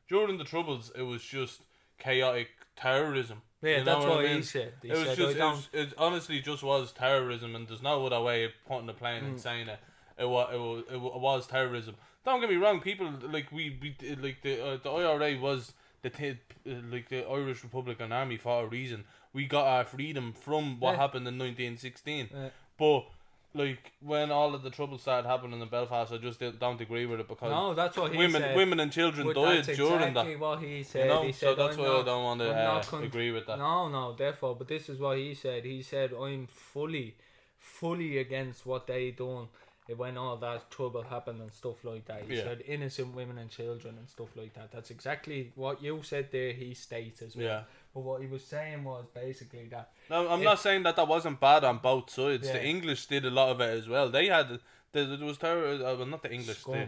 [0.07, 1.61] During the troubles, it was just
[1.99, 3.41] chaotic terrorism.
[3.61, 4.43] yeah, you know that's what I what he mean?
[4.43, 4.73] said.
[4.81, 8.05] He it was said, just it, was, it honestly just was terrorism, and there's no
[8.05, 9.41] other way of putting the plain and Mm.
[9.41, 9.79] saying it.
[10.17, 10.83] It was it was,
[11.15, 11.95] it was terrorism.
[12.25, 16.09] Don't get me wrong, people like we, we like the uh, the IRA was the
[16.09, 16.31] t-
[16.67, 19.03] uh, like the Irish Republican Army for a reason.
[19.33, 20.97] We got our freedom from what Yeah.
[21.01, 22.29] happened in 1916.
[22.33, 22.49] Yeah.
[22.77, 23.05] But
[23.53, 27.19] like when all of the trouble started happening in Belfast, I just don't agree with
[27.21, 28.55] it because No, that's what he women said.
[28.57, 30.39] women and children But died that's during that.
[30.39, 31.07] what he You said.
[31.07, 33.45] know, he so that's "I'm why I don't want to uh, not con- agree with
[33.47, 33.57] that.
[33.59, 35.63] No, no, therefore, but this is what he said.
[35.63, 37.15] He said, I'm fully,
[37.57, 39.47] fully against what they done
[39.95, 42.23] when all that trouble happened and stuff like that.
[42.27, 42.43] He Yeah.
[42.43, 44.71] said innocent women and children and stuff like that.
[44.71, 47.45] That's exactly what you said there, he states as well.
[47.45, 47.63] Yeah.
[47.93, 49.91] But what he was saying was basically that.
[50.09, 52.47] No, I'm If- not saying that that wasn't bad on both sides.
[52.47, 52.53] Yeah.
[52.53, 54.09] The English did a lot of it as well.
[54.09, 54.59] They had
[54.91, 55.67] there, there was terror.
[55.75, 56.87] Uh, well, not the English, the,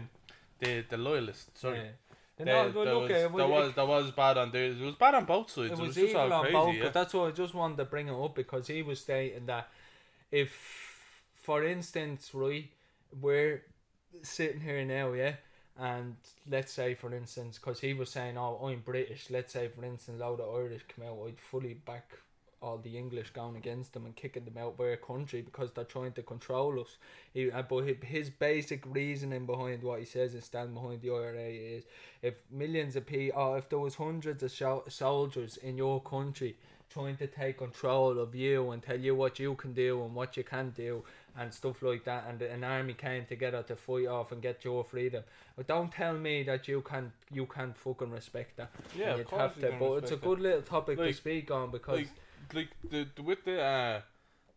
[0.58, 1.60] the the loyalists.
[1.60, 1.90] Sorry, Yeah.
[2.38, 4.64] There, there was, there was- was that was bad on there.
[4.66, 5.70] It was bad on both sides.
[5.70, 6.52] it It was, was, just evil all on crazy.
[6.54, 6.82] both, yeah.
[6.84, 9.68] but that's why I just wanted to bring it up because he was stating that
[10.30, 10.50] if,
[11.34, 12.70] for instance, right,
[13.20, 13.62] we're
[14.22, 15.34] sitting here now, yeah,
[15.78, 16.16] and
[16.48, 20.20] let's say, for instance, because he was saying, "Oh, I'm British." Let's say, for instance,
[20.20, 22.18] all the Irish come out, I'd fully back
[22.60, 25.84] all the English going against them and kicking them out of our country because they're
[25.84, 26.96] trying to control us.
[27.32, 31.48] He, uh, but his basic reasoning behind what he says and stand behind the IRA
[31.50, 31.84] is
[32.22, 36.56] if millions of people, if there was hundreds of soldiers in your country
[36.90, 40.36] trying to take control of you and tell you what you can do and what
[40.36, 41.04] you can't do
[41.36, 44.84] and stuff like that, and an army came together to fight off and get your
[44.84, 45.24] freedom.
[45.56, 48.70] But don't tell me that you can't you can't fucking respect that.
[48.96, 49.76] yeah, of course have to.
[49.78, 52.08] But it's a good little topic to speak on because like
[52.54, 54.00] like the, the with the uh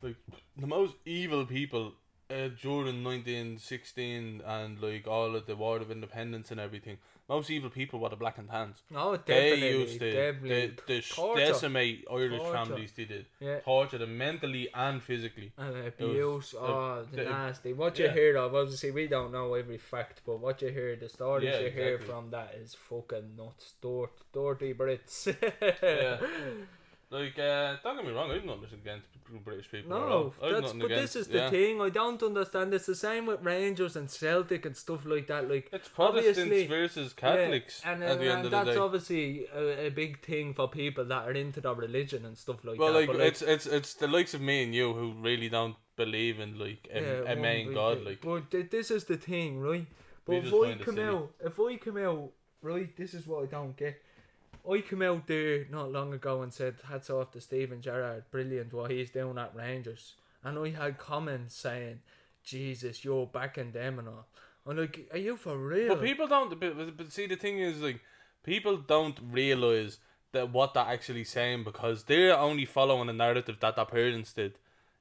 [0.01, 0.15] like
[0.57, 1.93] the most evil people
[2.31, 6.97] uh, during 1916 and like all of the War of Independence and everything.
[7.29, 8.81] Most evil people were the Black and Tans.
[8.89, 11.45] no, They definitely, used to definitely, they, they torture.
[11.45, 12.51] decimate Irish Torture.
[12.53, 12.91] families.
[12.91, 13.59] They did yeah.
[13.59, 15.53] torture them mentally and physically.
[15.57, 17.71] And abuse, uh, oh, the the- nasty.
[17.71, 18.13] What you yeah.
[18.13, 21.59] hear of, obviously, we don't know every fact, but what you hear, the stories Yeah,
[21.61, 23.75] you hear from that is fucking nuts.
[23.81, 25.33] Dirt, dirty Brits.
[25.81, 26.17] Yeah.
[27.11, 29.05] Like, uh, don't get me wrong, I've nothing against
[29.43, 29.89] British people.
[29.89, 30.33] No.
[30.41, 31.49] That's but against, this is the yeah.
[31.49, 31.81] thing.
[31.81, 32.73] I don't understand.
[32.73, 35.49] It's the same with Rangers and Celtic and stuff like that.
[35.49, 38.79] Like It's Protestants versus yeah, Catholics and, at the uh, end of that's the day.
[38.79, 42.79] obviously a, a big thing for people that are into their religion and stuff like
[42.79, 42.99] well, that.
[42.99, 46.39] like, but, it's it's it's the likes of me and you who really don't believe
[46.39, 48.05] in like a, a one main god.
[48.05, 49.85] Like, But this is the thing, right?
[50.25, 52.31] But if I come out, if I come out,
[52.61, 54.01] right, this is what I don't get.
[54.69, 58.73] I came out there not long ago and said, hats off to Steven Gerrard, brilliant
[58.73, 60.13] what he's doing at Rangers.
[60.43, 61.99] And I had comments saying,
[62.43, 64.25] Jesus, you're backing them and all.
[64.67, 65.89] I'm like, are you for real?
[65.95, 66.59] but people don't.
[66.59, 67.99] But, but- see, the thing is, like,
[68.43, 69.97] people don't realize
[70.33, 74.53] that what they're actually saying because they're only following a narrative that their parents did.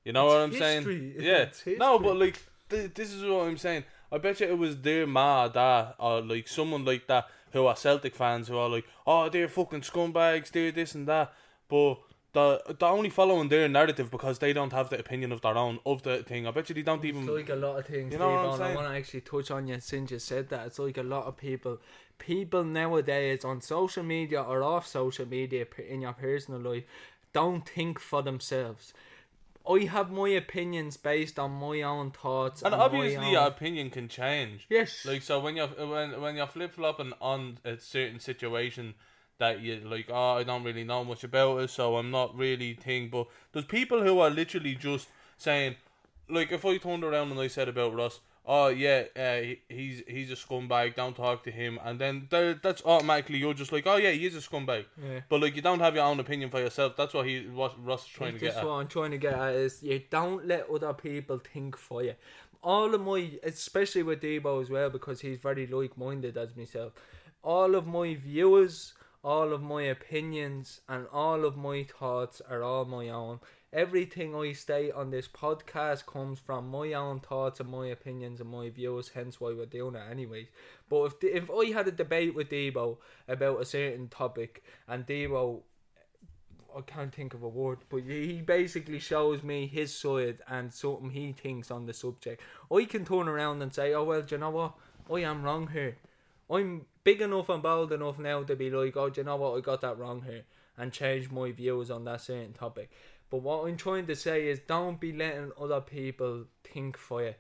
[0.05, 1.13] You know It's what I'm history.
[1.15, 1.15] saying?
[1.21, 1.43] Yeah.
[1.43, 3.85] It's No, but like, th- this is what I'm saying.
[4.11, 7.77] I bet you it was their ma, dad, or like someone like that who are
[7.77, 11.33] Celtic fans who are like, oh, they're fucking scumbags, they're this and that.
[11.69, 11.99] But
[12.33, 15.81] they're, they're only following their narrative because they don't have the opinion of their own
[15.85, 16.47] of the thing.
[16.47, 17.23] I bet you they don't even.
[17.23, 19.51] It's like a lot of things, You know what I'm I want to actually touch
[19.51, 20.67] on you since you said that.
[20.67, 21.79] It's like a lot of people,
[22.19, 26.85] people nowadays on social media or off social media in your personal life,
[27.33, 28.93] don't think for themselves.
[29.71, 33.91] I have my opinions based on my own thoughts, and my obviously, own- your opinion
[33.91, 34.67] can change.
[34.69, 38.95] yes, Like so, when you're when when you're flip flopping on a certain situation
[39.39, 42.75] that you like, oh, I don't really know much about it, so I'm not really
[42.75, 43.09] thing.
[43.09, 45.09] But there's people who are literally just
[45.39, 45.77] saying,
[46.29, 50.31] like, if I turned around and I said about Russ, oh yeah, uh, he's he's
[50.31, 50.95] a scumbag.
[50.97, 54.35] Don't talk to him, and then that's automatically you're just like, oh yeah, he is
[54.35, 54.87] a scumbag.
[55.03, 55.21] Yeah.
[55.29, 56.97] But like you don't have your own opinion for yourself.
[56.97, 58.67] That's what he what Russ is trying to That's get at.
[58.67, 62.15] what I'm trying to get at is you don't let other people think for you.
[62.63, 66.93] All of my, especially with Debo as well, because he's very like-minded as myself.
[67.43, 68.93] All of my viewers,
[69.25, 73.41] all of my opinions, and all of my thoughts are all my own.
[73.73, 78.51] Everything I state on this podcast comes from my own thoughts and my opinions and
[78.51, 79.11] my views.
[79.15, 80.49] Hence why we're doing it, anyways.
[80.89, 82.99] But if if I had a debate with Debo
[83.29, 85.63] about a certain topic and Debo
[86.77, 91.11] I can't think of a word, but he basically shows me his side and something
[91.11, 92.41] he thinks on the subject.
[92.73, 94.75] I can turn around and say, oh, well, do you know what?
[95.13, 95.97] I am wrong here.
[96.49, 99.57] I'm big enough and bold enough now to be like, oh, do you know what?
[99.57, 100.43] I got that wrong here
[100.77, 102.91] and change my views on that certain topic.
[103.31, 107.35] But what I'm trying to say is don't be letting other people think for you.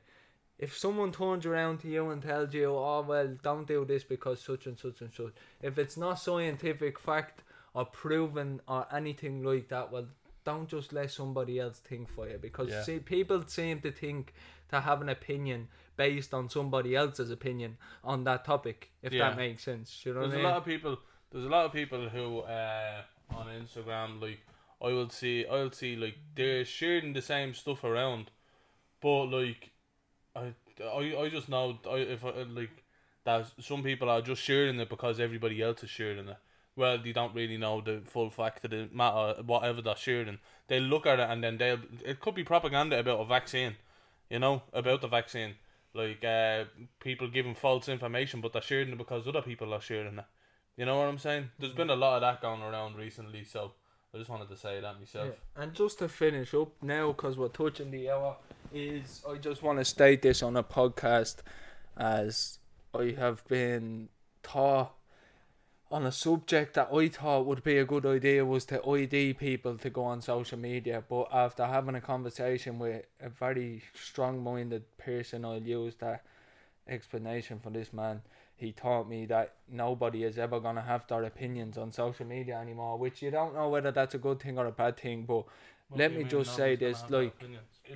[0.59, 4.41] If someone turns around to you and tells you, oh, well, don't do this because
[4.41, 5.33] such and such and such,
[5.63, 7.43] if it's not scientific fact
[7.75, 10.07] or proven or anything like that, well,
[10.45, 12.83] don't just let somebody else think for you because Yeah.
[12.83, 14.33] see, people seem to think
[14.69, 19.31] to have an opinion based on somebody else's opinion on that topic, if Yeah.
[19.31, 20.05] that makes sense.
[20.05, 20.45] You know There's a I mean?
[20.45, 20.99] lot of people.
[21.31, 24.41] There's a lot of people who uh, on Instagram like
[24.83, 25.47] I will see.
[25.47, 28.31] I'll see like they're sharing the same stuff around,
[29.01, 29.71] but like
[30.35, 32.85] I I, I just know I, if I, like
[33.25, 36.37] that some people are just sharing it because everybody else is sharing it.
[36.77, 40.39] Well, they don't really know the full fact of the matter, whatever they're sharing.
[40.69, 41.81] They look at it and then they'll.
[42.05, 43.77] It could be propaganda about a vaccine,
[44.31, 45.57] you know, about the vaccine.
[45.93, 46.65] Like uh,
[47.01, 50.25] people giving false information, but they're sharing it because other people are sharing it.
[50.77, 51.51] You know what I'm saying?
[51.59, 53.73] There's been a lot of that going around recently, so
[54.13, 55.29] I just wanted to say that myself.
[55.29, 55.63] Yeah.
[55.63, 58.37] And just to finish up now, because we're touching the hour,
[58.75, 61.37] is I just want to state this on a podcast
[61.97, 62.59] as
[62.95, 64.09] I have been
[64.43, 64.95] taught
[65.93, 69.77] on a subject that I thought would be a good idea was to ID people
[69.79, 71.03] to go on social media.
[71.09, 76.25] But after having a conversation with a very strong minded person, I'll use that
[76.89, 78.23] explanation for this man.
[78.61, 82.59] He taught me that nobody is ever going to have their opinions on social media
[82.59, 85.25] anymore, which you don't know whether that's a good thing or a bad thing.
[85.25, 85.45] But
[85.89, 87.35] What Let me just say this, like-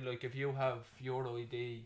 [0.01, 1.85] like if you have your ID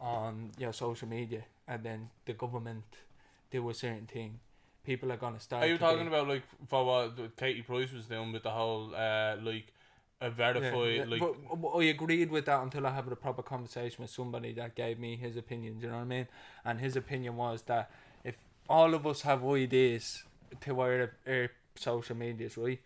[0.00, 2.84] on your social media and then the government
[3.52, 4.40] do a certain thing,
[4.84, 5.62] people are gonna start.
[5.62, 8.50] Are you to talking be- about like for what Katie Price was doing with the
[8.50, 9.72] whole uh like
[10.20, 13.16] a Yeah, verify yeah, like but, but I agreed with that until I had a
[13.16, 15.78] proper conversation with somebody that gave me his opinion.
[15.78, 16.28] Do you know what I mean?
[16.64, 18.07] And his opinion was that if
[18.68, 20.24] all of us have ideas
[20.60, 22.80] to our, our social medias, right,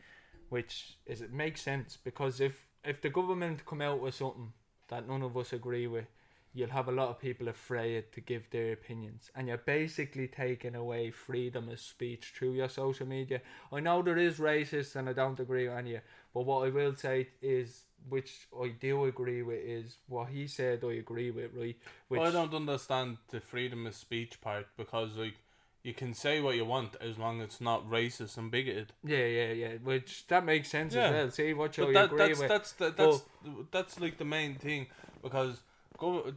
[0.48, 4.52] which is it makes sense because if if the government come out with something
[4.88, 6.06] that none of us agree with,
[6.52, 10.74] you'll have a lot of people afraid to give their opinions, and you're basically taking
[10.74, 13.40] away freedom of speech through your social media.
[13.72, 15.98] I know there is racist, and I don't agree with any.
[16.34, 20.82] But what I will say is, which I do agree with, is what he said.
[20.84, 21.76] I agree with, right?
[22.08, 25.36] Which I don't understand the freedom of speech part because like
[25.82, 28.92] you can say what you want as long as it's not racist and bigoted.
[29.04, 29.72] yeah, yeah, yeah.
[29.82, 31.06] Which that makes sense Yeah.
[31.06, 31.30] as well.
[31.30, 32.48] See what you that, agree that's with.
[32.48, 33.22] that's the, that's
[33.70, 34.86] that's like the main thing
[35.22, 35.60] because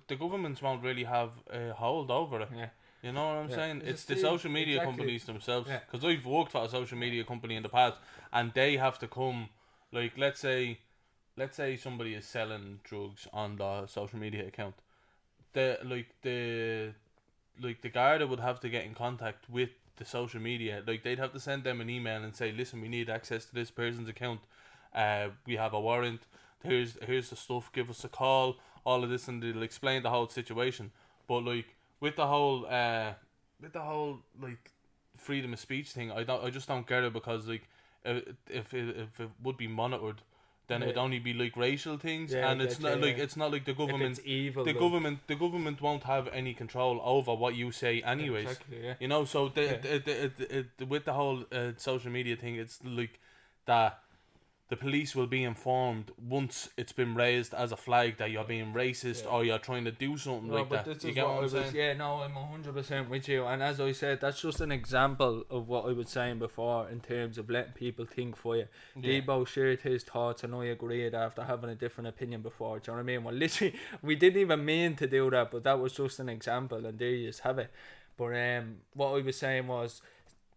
[0.08, 2.50] the governments won't really have a hold over it.
[2.56, 2.70] yeah,
[3.02, 3.56] You know what I'm Yeah.
[3.56, 3.78] saying?
[3.82, 4.92] It's It's the the- social media exactly.
[4.98, 5.70] companies themselves.
[5.70, 5.80] Yeah.
[5.86, 7.98] Because I've worked for a social media company in the past,
[8.32, 9.50] and they have to come,
[9.92, 10.80] like, let's say,
[11.38, 14.76] let's say somebody is selling drugs on the social media account.
[15.54, 16.94] The like the
[17.62, 20.84] like the Garda would have to get in contact with the social media.
[20.86, 23.54] Like they'd have to send them an email and say, "Listen, we need access to
[23.54, 24.42] this person's account.
[24.94, 26.22] Uh, we have a warrant.
[26.64, 27.72] Here's here's the stuff.
[27.74, 28.58] Give us a call.
[28.86, 30.92] All of this, and they'll explain the whole situation.
[31.28, 33.14] But like with the whole uh,
[33.62, 34.72] with the whole like
[35.18, 36.44] freedom of speech thing, I don't.
[36.44, 37.68] I just don't get it because like
[38.04, 40.22] if it, if it would be monitored,
[40.68, 43.24] then it'd only be like racial things, Yeah, and it's not like yeah.
[43.24, 44.18] it's not like the government.
[44.18, 48.02] it's evil, The like- government, the government won't have any control over what you say,
[48.02, 48.46] anyways.
[48.46, 48.94] Exactly, yeah.
[49.00, 49.78] You know, so the, Yeah.
[49.78, 53.20] the, the, the, the, with the whole uh, social media thing, it's like
[53.66, 54.00] that
[54.68, 58.74] the police will be informed once it's been raised as a flag that you're being
[58.74, 59.30] racist Yeah.
[59.30, 61.04] or you're trying to do something No, like that.
[61.04, 61.52] You get what, what I I'm was.
[61.52, 61.76] saying?
[61.76, 63.46] Yeah, no, I'm hundred percent with you.
[63.46, 67.00] And as I said, that's just an example of what I was saying before in
[67.00, 68.68] terms of letting people think for you.
[69.00, 69.22] Yeah.
[69.22, 72.80] Debo shared his thoughts, and I agreed after having a different opinion before.
[72.80, 73.24] Do you know what I mean?
[73.24, 76.84] Well, literally, we didn't even mean to do that, but that was just an example,
[76.86, 77.70] and there you just have it.
[78.18, 80.02] But um, what I was saying was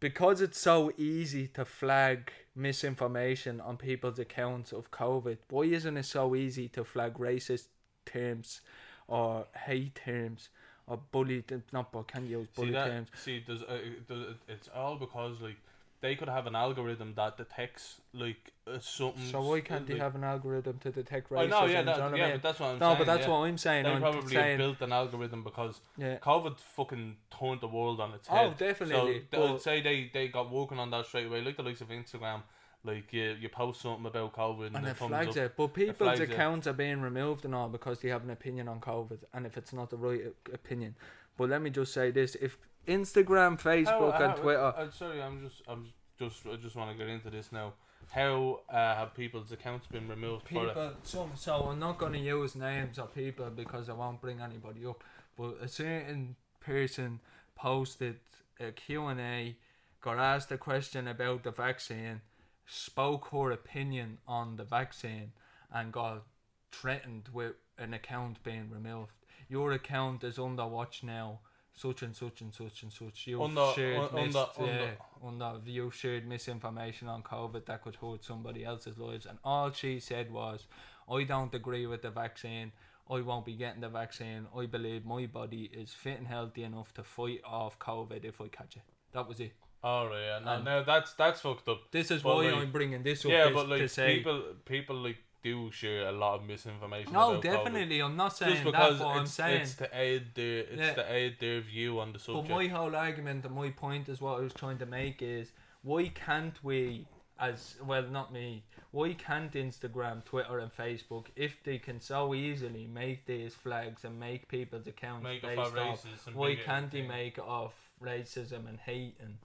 [0.01, 6.05] because it's so easy to flag misinformation on people's accounts of COVID, why isn't it
[6.05, 7.69] so easy to flag racist
[8.05, 8.61] terms
[9.07, 10.49] or hate terms
[10.87, 13.09] or bully, not but can use bully see that, terms.
[13.15, 13.79] See, there's, uh,
[14.09, 15.57] there's, it's all because like
[16.01, 19.25] they could have an algorithm that detects like uh, something.
[19.31, 21.39] So why can't they like, have an algorithm to detect racism?
[21.39, 22.35] I know, yeah, do you know that, what I yeah, mean?
[22.35, 22.99] but that's what I'm no, saying.
[22.99, 23.29] but that's yeah.
[23.29, 23.85] what I'm saying.
[23.85, 26.19] they I'm probably saying, built an algorithm because yeah.
[26.19, 28.39] COVID fucking turned the world on its head.
[28.39, 28.59] Oh, head.
[28.59, 29.23] definitely.
[29.33, 31.89] So I'd say they, they got working on that straight away, like the likes of
[31.89, 32.43] Instagram.
[32.85, 35.45] Like you, you post something about COVID and, and it, it flags up.
[35.45, 35.55] it.
[35.57, 36.31] But people's it.
[36.31, 39.57] accounts are being removed and all because they have an opinion on COVID, and if
[39.57, 40.23] it's not the right
[40.55, 40.95] opinion.
[41.37, 42.57] But let me just say this: if
[42.87, 45.87] Instagram, Facebook, How- and how- Twitter, I'm sorry, I'm just I'm
[46.19, 47.75] just I just want to get into this now.
[48.11, 50.69] How uh, have people's accounts been removed for it?
[50.69, 54.41] people, some, so I'm not going to use names of people because I won't bring
[54.41, 55.05] anybody up.
[55.37, 57.21] But a certain person
[57.55, 58.17] posted
[58.59, 59.57] a Q and A,
[60.01, 62.23] got asked a question about the vaccine,
[62.67, 65.33] spoke her opinion on the vaccine,
[65.73, 66.25] and got
[66.73, 69.13] threatened with an account being removed.
[69.49, 71.41] Your account is under watch now.
[71.79, 73.27] Such and such and such and such.
[73.29, 74.91] You've Under- shared un- mis- under- yeah,
[75.25, 79.27] under you shared misinformation on COVID that could hurt somebody else's lives.
[79.27, 80.67] And all she said was,
[81.09, 82.73] I don't agree with the vaccine.
[83.11, 84.49] I won't be getting the vaccine.
[84.57, 88.49] I believe my body is fit and healthy enough to fight off COVID if I
[88.49, 88.83] catch it.
[89.13, 89.53] That was it.
[89.85, 91.93] Oh right, yeah, no, And- no, that's that's fucked up.
[91.93, 93.31] This is But, why like- I'm bringing this up.
[93.31, 95.19] Yeah, but like to say, people, people like
[95.49, 97.13] do share a lot of misinformation.
[97.13, 97.51] no, about COVID.
[97.53, 99.61] definitely, I'm not saying Just because that, but I'm saying.
[99.63, 100.95] it's to aid their it's Yeah.
[100.95, 102.49] to aid their view on the subject.
[102.49, 105.53] But my whole argument and my point is what I was trying to make is
[105.83, 107.07] why can't we,
[107.39, 112.87] as well, not me, why can't Instagram, Twitter, and Facebook, if they can so easily
[112.87, 117.45] make these flags and make people's accounts Make based off, why can't they make it
[117.45, 119.37] off racism and hate and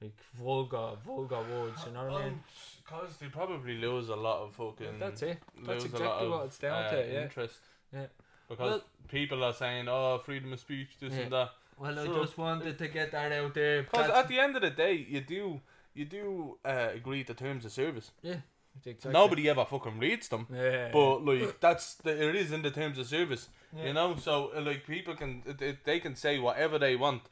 [0.00, 1.80] like vulgar, vulgar words?
[1.86, 2.40] You know what I mean?
[2.84, 4.98] Because they probably lose a lot of fucking.
[4.98, 5.38] That's it.
[5.66, 7.22] That's exactly what it's down uh, to, yeah.
[7.22, 7.58] Interest.
[7.92, 8.06] Yeah.
[8.48, 11.20] Because Well- people are saying, "Oh, freedom of speech, this Yeah.
[11.20, 13.82] and that." Well, I just wanted to get that out there.
[13.82, 15.60] Because at the end of the day, you do
[15.94, 18.12] you do uh, agree to terms of service.
[18.22, 18.36] yeah,
[18.84, 19.12] exactly.
[19.12, 20.46] Nobody ever fucking reads them.
[20.52, 20.90] Yeah.
[20.92, 23.86] But like that's the, it is in the terms of service, Yeah.
[23.86, 24.16] you know.
[24.16, 27.22] So uh, like people can they, they can say whatever they want,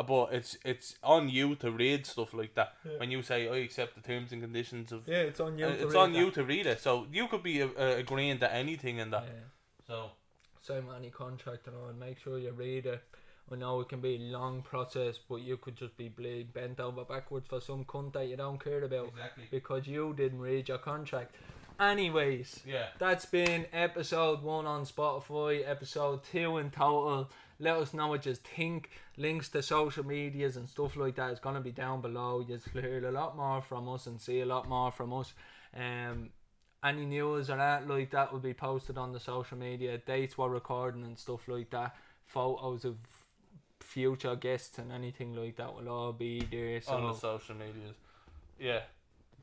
[0.00, 2.74] but it's it's on you to read stuff like that.
[2.84, 2.98] Yeah.
[2.98, 5.66] When you say I accept the terms and conditions of, yeah, it's on you.
[5.66, 6.18] uh, to it's read on that.
[6.18, 6.80] you to read it.
[6.80, 9.24] So you could be uh, uh, agreeing to anything in that.
[9.26, 9.40] Yeah.
[9.86, 10.10] So
[10.62, 11.92] same any contract and all.
[11.92, 13.02] Make sure you read it.
[13.50, 17.04] I know it can be a long process, but you could just be bent over
[17.04, 19.44] backwards for some cunt that you don't care about exactly.
[19.50, 21.34] because you didn't read your contract.
[21.78, 22.86] Anyways, Yeah.
[22.98, 27.28] that's been episode one on Spotify, episode two in total.
[27.62, 28.90] Let us know what you think.
[29.16, 32.44] Links to social medias and stuff like that is gonna be down below.
[32.46, 35.32] You'll hear a lot more from us and see a lot more from us.
[35.74, 36.30] Um,
[36.84, 39.98] any news or that like that will be posted on the social media.
[39.98, 41.94] Dates we're recording and stuff like that.
[42.26, 42.96] Photos of
[43.78, 46.80] future guests and anything like that will all be there.
[46.88, 47.94] on the social medias.
[48.58, 48.80] Yeah,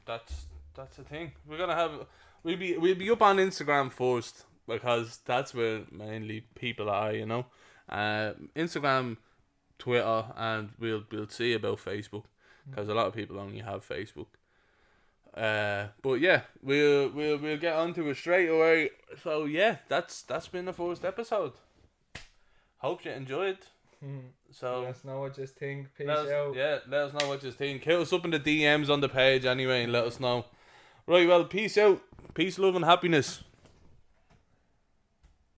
[0.05, 1.32] that's that's the thing.
[1.47, 2.05] We're gonna have
[2.43, 7.13] we'll be we'll be up on Instagram first because that's where mainly people are.
[7.13, 7.45] You know,
[7.90, 9.18] uh, Instagram,
[9.78, 12.24] Twitter, and we'll we'll see about Facebook
[12.70, 14.28] because a lot of people only have Facebook.
[15.36, 18.92] Uh, but yeah, we'll we'll we'll get onto it straight away.
[19.24, 21.54] So yeah, that's that's been the first episode.
[22.78, 23.58] Hope you enjoyed.
[24.52, 25.88] So let us know what you think.
[25.98, 26.56] Peace let us, out.
[26.56, 27.84] Yeah, let us know what you think.
[27.84, 30.46] Hit us up in the DMs on the page anyway and let us know.
[31.06, 32.02] Right, well, peace out.
[32.34, 33.44] Peace, love, and happiness.